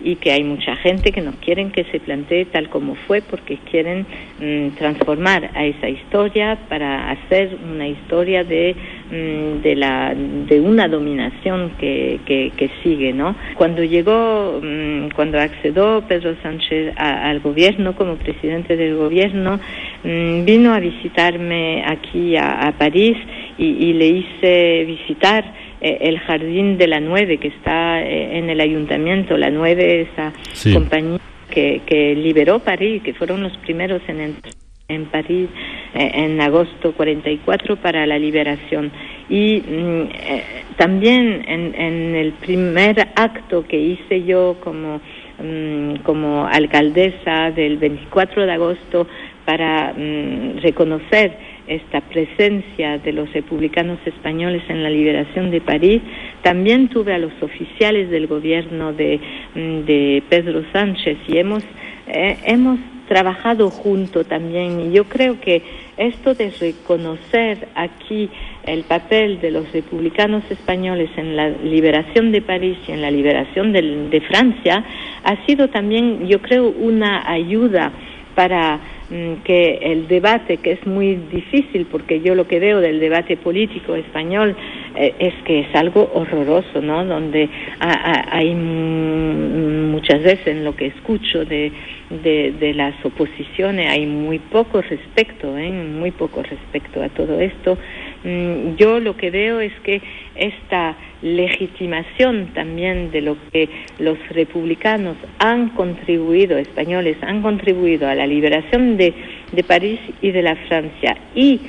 y 0.02 0.16
que 0.16 0.32
hay 0.32 0.44
mucha 0.44 0.76
gente 0.78 1.12
que 1.12 1.22
no 1.22 1.34
quieren 1.44 1.72
que 1.72 1.84
se 1.86 2.00
plantee 2.00 2.46
tal 2.46 2.70
como 2.70 2.96
fue 2.96 3.22
porque 3.22 3.58
quieren 3.70 4.06
mm, 4.40 4.76
transformar 4.78 5.52
a 5.54 5.66
esa 5.66 5.90
historia 5.90 6.58
para 6.70 7.12
hacer 7.12 7.58
una 7.74 7.88
historia 7.88 8.44
de 8.44 8.76
mm, 9.12 9.62
de 9.62 9.76
la 9.76 10.16
de 10.16 10.60
una 10.60 10.88
dominación 10.88 11.72
que, 11.80 12.20
que, 12.26 12.70
sigue 12.84 13.12
no 13.14 13.36
cuando 13.56 13.84
llegó 13.84 14.62
mm, 14.64 15.10
cuando 15.16 15.40
accedió 15.40 16.04
Pedro 16.08 16.36
Sánchez 16.42 16.94
al 16.96 17.40
gobierno 17.40 17.96
como 17.96 18.16
presidente 18.16 18.78
del 18.78 18.96
gobierno 18.96 19.60
mm, 20.04 20.46
vino 20.46 20.74
a 20.74 20.80
visitarme 20.80 21.84
aquí 21.86 22.38
a, 22.38 22.74
París 22.78 23.18
y, 23.58 23.94
le 23.94 24.08
hice 24.08 24.86
visitar 24.86 25.44
el 25.82 26.20
jardín 26.20 26.78
de 26.78 26.88
la 26.88 27.00
Nueve 27.00 27.38
que 27.38 27.50
está 27.50 28.02
eh, 28.02 28.38
en 28.38 28.50
el 28.50 28.62
ayuntamiento 28.62 29.38
la 29.38 29.50
Nueve 29.50 30.02
esa 30.02 30.34
compañía 30.74 31.20
que, 31.50 31.82
que 31.86 32.16
liberó 32.16 32.60
París 32.60 33.02
que 33.04 33.14
fueron 33.14 33.44
los 33.44 33.56
primeros 33.58 34.02
en 34.08 34.22
entrar 34.22 34.54
en 34.90 35.06
París 35.06 35.50
eh, 35.94 36.12
en 36.14 36.42
agosto 36.42 36.94
44 36.94 37.78
para 37.78 38.06
la 38.06 38.20
liberación. 38.20 38.92
Y 39.30 39.62
mm, 39.62 40.10
eh, 40.12 40.44
también 40.78 41.46
en, 41.48 42.16
el 42.16 42.34
primer 42.34 43.10
acto 43.16 43.66
que 43.68 43.80
hice 43.80 44.24
yo 44.24 44.58
como, 44.60 45.00
mm, 45.42 45.98
como 46.04 46.48
alcaldesa 46.48 47.52
del 47.52 47.78
24 47.78 48.46
de 48.46 48.52
agosto 48.52 49.08
para 49.46 49.94
mm, 49.94 50.58
reconocer 50.62 51.49
esta 51.70 52.02
presencia 52.02 52.98
de 52.98 53.14
los 53.14 53.32
republicanos 53.32 54.00
españoles 54.06 54.64
en 54.68 54.84
la 54.84 54.90
liberación 54.90 55.52
de 55.52 55.62
París, 55.62 56.02
también 56.42 56.90
tuve 56.90 57.14
a 57.14 57.20
los 57.20 57.32
oficiales 57.42 58.10
del 58.10 58.28
gobierno 58.28 58.92
de, 58.92 59.20
de 59.56 60.24
Pedro 60.30 60.64
Sánchez 60.74 61.18
y 61.28 61.38
hemos, 61.38 61.64
eh, 62.08 62.38
hemos 62.44 62.80
trabajado 63.10 63.70
junto 63.70 64.24
también. 64.24 64.80
Y 64.80 64.92
yo 64.92 65.04
creo 65.06 65.42
que 65.42 65.62
esto 65.98 66.34
de 66.34 66.52
reconocer 66.52 67.68
aquí 67.76 68.30
el 68.66 68.84
papel 68.84 69.42
de 69.42 69.52
los 69.52 69.70
republicanos 69.74 70.44
españoles 70.50 71.10
en 71.18 71.36
la 71.36 71.50
liberación 71.50 72.32
de 72.32 72.42
París 72.42 72.78
y 72.88 72.92
en 72.94 73.02
la 73.02 73.12
liberación 73.12 73.74
de, 73.74 74.22
Francia 74.28 74.86
ha 75.24 75.46
sido 75.46 75.70
también, 75.70 76.28
yo 76.28 76.40
creo, 76.42 76.70
una 76.70 77.30
ayuda 77.30 77.92
para 78.36 78.78
mm, 78.78 78.99
que 79.44 79.80
el 79.82 80.08
debate, 80.08 80.58
que 80.58 80.74
es 80.74 80.86
muy 80.86 81.16
difícil, 81.16 81.88
porque 81.88 82.22
yo 82.22 82.36
lo 82.36 82.48
que 82.48 82.60
veo 82.60 82.80
del 82.80 83.00
debate 83.00 83.38
político 83.38 83.96
español 83.96 84.56
eh, 84.96 85.14
es 85.20 85.34
que 85.46 85.62
es 85.62 85.76
algo 85.76 86.12
horroroso, 86.14 86.82
¿no? 86.82 87.04
Donde 87.06 87.50
hay 87.80 88.54
muchas 88.54 90.22
veces 90.22 90.48
en 90.48 90.64
lo 90.64 90.76
que 90.76 90.88
escucho 90.88 91.44
de 91.46 91.72
de, 92.10 92.74
las 92.74 92.94
oposiciones 93.06 93.88
hay 93.88 94.06
muy 94.06 94.40
poco 94.40 94.82
respecto, 94.82 95.58
¿eh? 95.58 95.72
muy 95.72 96.12
poco 96.12 96.42
respecto 96.44 97.02
a 97.04 97.10
todo 97.10 97.40
esto. 97.40 97.78
Mm, 98.24 98.76
yo 98.76 99.00
lo 99.00 99.16
que 99.16 99.30
veo 99.30 99.60
es 99.60 99.74
que 99.84 100.02
esta 100.36 100.96
legitimación 101.22 102.48
también 102.54 103.12
de 103.12 103.22
lo 103.22 103.38
que 103.52 103.70
los 104.00 104.18
republicanos 104.30 105.18
han 105.40 105.70
contribuido, 105.70 106.58
españoles 106.58 107.18
han 107.22 107.42
contribuido 107.42 108.08
a 108.08 108.16
la 108.16 108.26
liberación 108.26 108.98
de, 108.98 109.14
de 109.52 109.64
París 109.64 110.00
y 110.22 110.32
de 110.32 110.42
la 110.42 110.56
Francia 110.56 111.18
y 111.36 111.60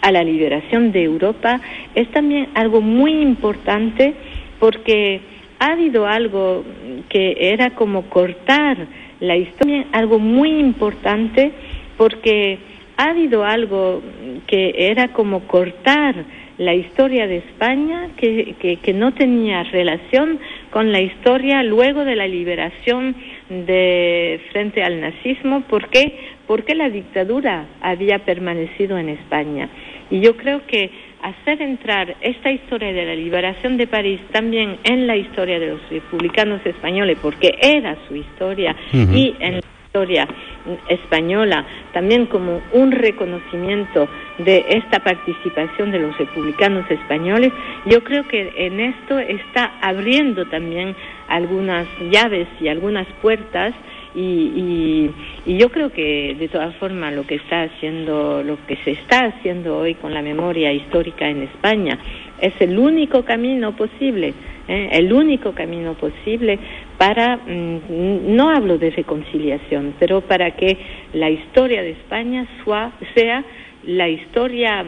a 0.00 0.12
la 0.12 0.24
liberación 0.24 0.92
de 0.92 1.02
Europa, 1.04 1.60
es 1.94 2.10
también 2.10 2.48
algo 2.54 2.80
muy 2.80 3.20
importante 3.20 4.14
porque 4.58 5.20
ha 5.58 5.72
habido 5.72 6.06
algo 6.06 6.64
que 7.08 7.36
era 7.38 7.70
como 7.70 8.02
cortar 8.08 8.78
la 9.20 9.36
historia, 9.36 9.86
algo 9.92 10.18
muy 10.18 10.58
importante 10.58 11.52
porque 11.98 12.58
ha 12.96 13.10
habido 13.10 13.44
algo 13.44 14.02
que 14.46 14.74
era 14.76 15.08
como 15.08 15.40
cortar 15.40 16.14
la 16.60 16.74
historia 16.74 17.26
de 17.26 17.38
España 17.38 18.10
que, 18.18 18.54
que, 18.82 18.92
no 18.92 19.14
tenía 19.14 19.62
relación 19.62 20.38
con 20.70 20.92
la 20.92 21.00
historia 21.00 21.62
luego 21.62 22.04
de 22.04 22.14
la 22.16 22.26
liberación 22.26 23.16
de 23.48 24.38
frente 24.52 24.82
al 24.82 25.00
nazismo. 25.00 25.62
¿Por 25.62 25.88
qué? 25.88 26.18
Porque 26.46 26.74
la 26.74 26.90
dictadura 26.90 27.64
había 27.80 28.18
permanecido 28.26 28.98
en 28.98 29.08
España. 29.08 29.70
Y 30.10 30.20
yo 30.20 30.36
creo 30.36 30.66
que 30.66 30.90
hacer 31.22 31.62
entrar 31.62 32.16
esta 32.20 32.50
historia 32.50 32.92
de 32.92 33.06
la 33.06 33.14
liberación 33.14 33.78
de 33.78 33.86
París 33.86 34.20
también 34.30 34.76
en 34.84 35.06
la 35.06 35.16
historia 35.16 35.58
de 35.58 35.68
los 35.68 35.88
republicanos 35.88 36.60
españoles, 36.66 37.16
porque 37.22 37.52
era 37.62 37.96
su 38.06 38.16
historia, 38.16 38.76
y 38.92 39.34
en 39.40 39.60
historia 39.90 40.28
española, 40.88 41.66
también 41.92 42.26
como 42.26 42.62
un 42.72 42.92
reconocimiento 42.92 44.08
de 44.38 44.64
esta 44.68 45.00
participación 45.00 45.90
de 45.90 45.98
los 45.98 46.16
republicanos 46.16 46.88
españoles, 46.88 47.52
yo 47.86 48.04
creo 48.04 48.28
que 48.28 48.52
en 48.54 48.78
esto 48.78 49.18
está 49.18 49.72
abriendo 49.82 50.46
también 50.46 50.94
algunas 51.26 51.88
llaves 52.08 52.46
y 52.60 52.68
algunas 52.68 53.08
puertas 53.20 53.74
y, 54.14 55.10
y, 55.44 55.56
yo 55.56 55.70
creo 55.70 55.90
que 55.90 56.36
de 56.38 56.48
todas 56.48 56.74
formas 56.76 57.12
lo 57.12 57.26
que 57.26 57.36
está 57.36 57.62
haciendo, 57.62 58.44
lo 58.44 58.64
que 58.66 58.76
se 58.84 58.92
está 58.92 59.26
haciendo 59.26 59.76
hoy 59.78 59.94
con 59.94 60.14
la 60.14 60.22
memoria 60.22 60.72
histórica 60.72 61.28
en 61.28 61.42
España 61.42 61.98
es 62.40 62.54
el 62.60 62.78
único 62.78 63.24
camino 63.24 63.76
posible, 63.76 64.34
¿eh? 64.68 64.88
el 64.92 65.12
único 65.12 65.52
camino 65.52 65.94
posible 65.94 66.58
para, 67.00 67.38
mm, 67.38 68.36
no 68.36 68.50
hablo 68.50 68.76
de 68.76 68.90
reconciliación, 68.90 69.94
pero 69.98 70.20
para 70.20 70.50
que 70.50 70.76
la 71.14 71.30
historia 71.30 71.80
de 71.80 71.92
España 71.92 72.46
sea 73.14 73.42
la 73.84 74.06
historia 74.06 74.84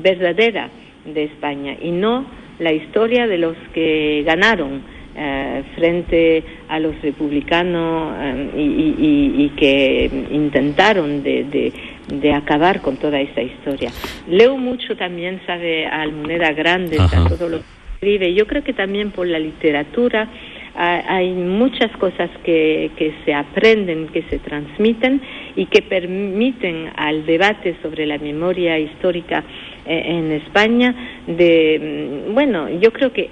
verdadera 0.00 0.70
de 1.04 1.24
España 1.24 1.76
y 1.82 1.90
no 1.90 2.24
la 2.60 2.72
historia 2.72 3.26
de 3.26 3.38
los 3.38 3.56
que 3.74 4.22
ganaron 4.24 4.82
eh, 5.16 5.64
frente 5.74 6.44
a 6.68 6.78
los 6.78 6.94
republicanos 7.02 8.14
eh, 8.20 8.50
y, 8.56 9.48
que 9.56 10.08
intentaron 10.30 11.24
de, 11.24 11.72
de, 12.12 12.32
acabar 12.32 12.80
con 12.80 12.96
toda 12.96 13.20
esta 13.20 13.42
historia. 13.42 13.90
Leo 14.28 14.56
mucho 14.56 14.96
también, 14.96 15.40
sabe, 15.46 15.84
a 15.84 16.02
Almoneda 16.02 16.52
Grande, 16.52 16.96
a 17.00 17.28
todo 17.28 17.48
lo 17.48 17.58
que 17.58 17.64
escribe. 17.94 18.34
Yo 18.34 18.46
creo 18.46 18.62
que 18.62 18.72
también 18.72 19.10
por 19.10 19.26
la 19.26 19.40
literatura 19.40 20.28
hay 20.74 21.32
muchas 21.32 21.90
cosas 21.96 22.30
que, 22.44 22.90
que 22.96 23.12
se 23.24 23.34
aprenden, 23.34 24.08
que 24.08 24.22
se 24.22 24.38
transmiten 24.38 25.20
y 25.56 25.66
que 25.66 25.82
permiten 25.82 26.90
al 26.96 27.26
debate 27.26 27.76
sobre 27.82 28.06
la 28.06 28.18
memoria 28.18 28.78
histórica 28.78 29.42
eh, 29.86 30.02
en 30.06 30.32
España 30.32 30.94
de, 31.26 32.26
mm, 32.28 32.34
bueno, 32.34 32.68
yo 32.68 32.92
creo 32.92 33.12
que 33.12 33.30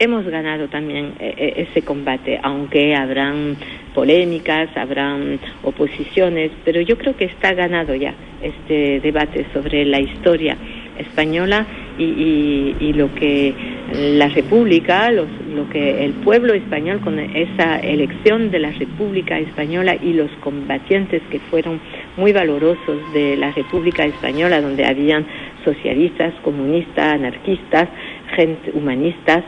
hemos 0.00 0.24
ganado 0.26 0.68
también 0.68 1.12
eh, 1.20 1.34
eh, 1.36 1.66
ese 1.68 1.82
combate, 1.82 2.40
aunque 2.42 2.94
habrán 2.94 3.56
polémicas, 3.94 4.74
habrán 4.74 5.38
oposiciones, 5.62 6.50
pero 6.64 6.80
yo 6.80 6.96
creo 6.96 7.16
que 7.16 7.26
está 7.26 7.52
ganado 7.52 7.94
ya 7.94 8.14
este 8.42 9.00
debate 9.00 9.44
sobre 9.52 9.84
la 9.84 10.00
historia 10.00 10.56
española 10.98 11.66
y, 12.00 12.92
lo 12.94 13.14
que 13.14 13.54
la 13.92 14.28
República, 14.28 15.10
lo 15.10 15.26
que 15.70 16.04
el 16.04 16.12
pueblo 16.12 16.54
español 16.54 17.00
con 17.00 17.18
esa 17.18 17.78
elección 17.80 18.50
de 18.50 18.58
la 18.58 18.70
República 18.72 19.38
Española 19.38 19.96
y 19.96 20.12
los 20.12 20.30
combatientes 20.42 21.22
que 21.30 21.38
fueron 21.38 21.80
muy 22.16 22.32
valorosos 22.32 23.12
de 23.12 23.36
la 23.36 23.52
República 23.52 24.04
Española, 24.04 24.60
donde 24.60 24.84
habían 24.84 25.26
socialistas, 25.64 26.34
comunistas, 26.42 27.14
anarquistas, 27.14 27.88
gente 28.36 28.70
humanistas, 28.74 29.44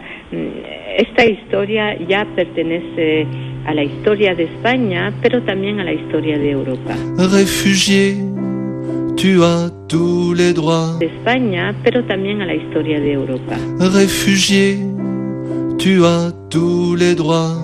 esta 0.97 1.25
historia 1.25 1.97
ya 2.09 2.27
pertenece 2.35 3.27
a 3.67 3.75
la 3.75 3.85
historia 3.85 4.35
de 4.35 4.45
España, 4.45 5.13
pero 5.23 5.43
también 5.43 5.81
a 5.81 5.85
la 5.85 5.93
historia 5.93 6.39
de 6.39 6.51
Europa. 6.51 6.97
Réfugié, 7.17 8.17
tu 9.17 9.43
as 9.43 9.71
tous 9.89 10.35
les 10.35 10.53
droits. 10.53 10.99
España, 11.01 11.75
pero 11.85 12.05
también 12.05 12.41
a 12.43 12.47
la 12.47 12.55
historia 12.55 13.01
de 13.01 13.15
Europa. 13.15 13.57
Réfugié, 13.79 14.79
tu 15.79 16.05
as 16.05 16.33
tous 16.51 16.95
les 16.97 17.15
droits. 17.15 17.57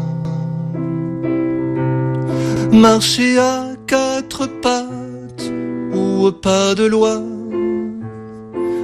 Marcher 2.72 3.38
à 3.38 3.74
quatre 3.86 4.46
pattes 4.60 5.52
ou 5.94 6.30
pas 6.30 6.74
de 6.74 6.86
loi. 6.86 7.22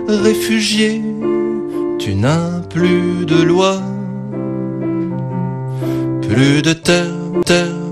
Réfugié, 0.08 1.02
tu 1.98 2.14
n'as 2.14 2.60
plus 2.70 3.24
de 3.26 3.42
loi, 3.42 3.80
plus 6.22 6.62
de 6.62 6.72
terre, 6.72 7.14
terre 7.46 7.83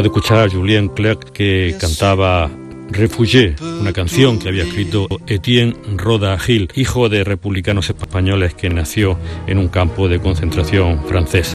De 0.00 0.06
escuchar 0.06 0.48
a 0.48 0.50
Julien 0.50 0.88
Clerc 0.88 1.30
que 1.30 1.76
cantaba 1.78 2.50
Refugié, 2.90 3.54
una 3.80 3.92
canción 3.92 4.38
que 4.38 4.48
había 4.48 4.64
escrito 4.64 5.06
Etienne 5.26 5.76
Roda 5.94 6.38
Gil, 6.38 6.70
hijo 6.74 7.10
de 7.10 7.22
republicanos 7.22 7.90
españoles 7.90 8.54
que 8.54 8.70
nació 8.70 9.18
en 9.46 9.58
un 9.58 9.68
campo 9.68 10.08
de 10.08 10.18
concentración 10.18 11.04
francés. 11.06 11.48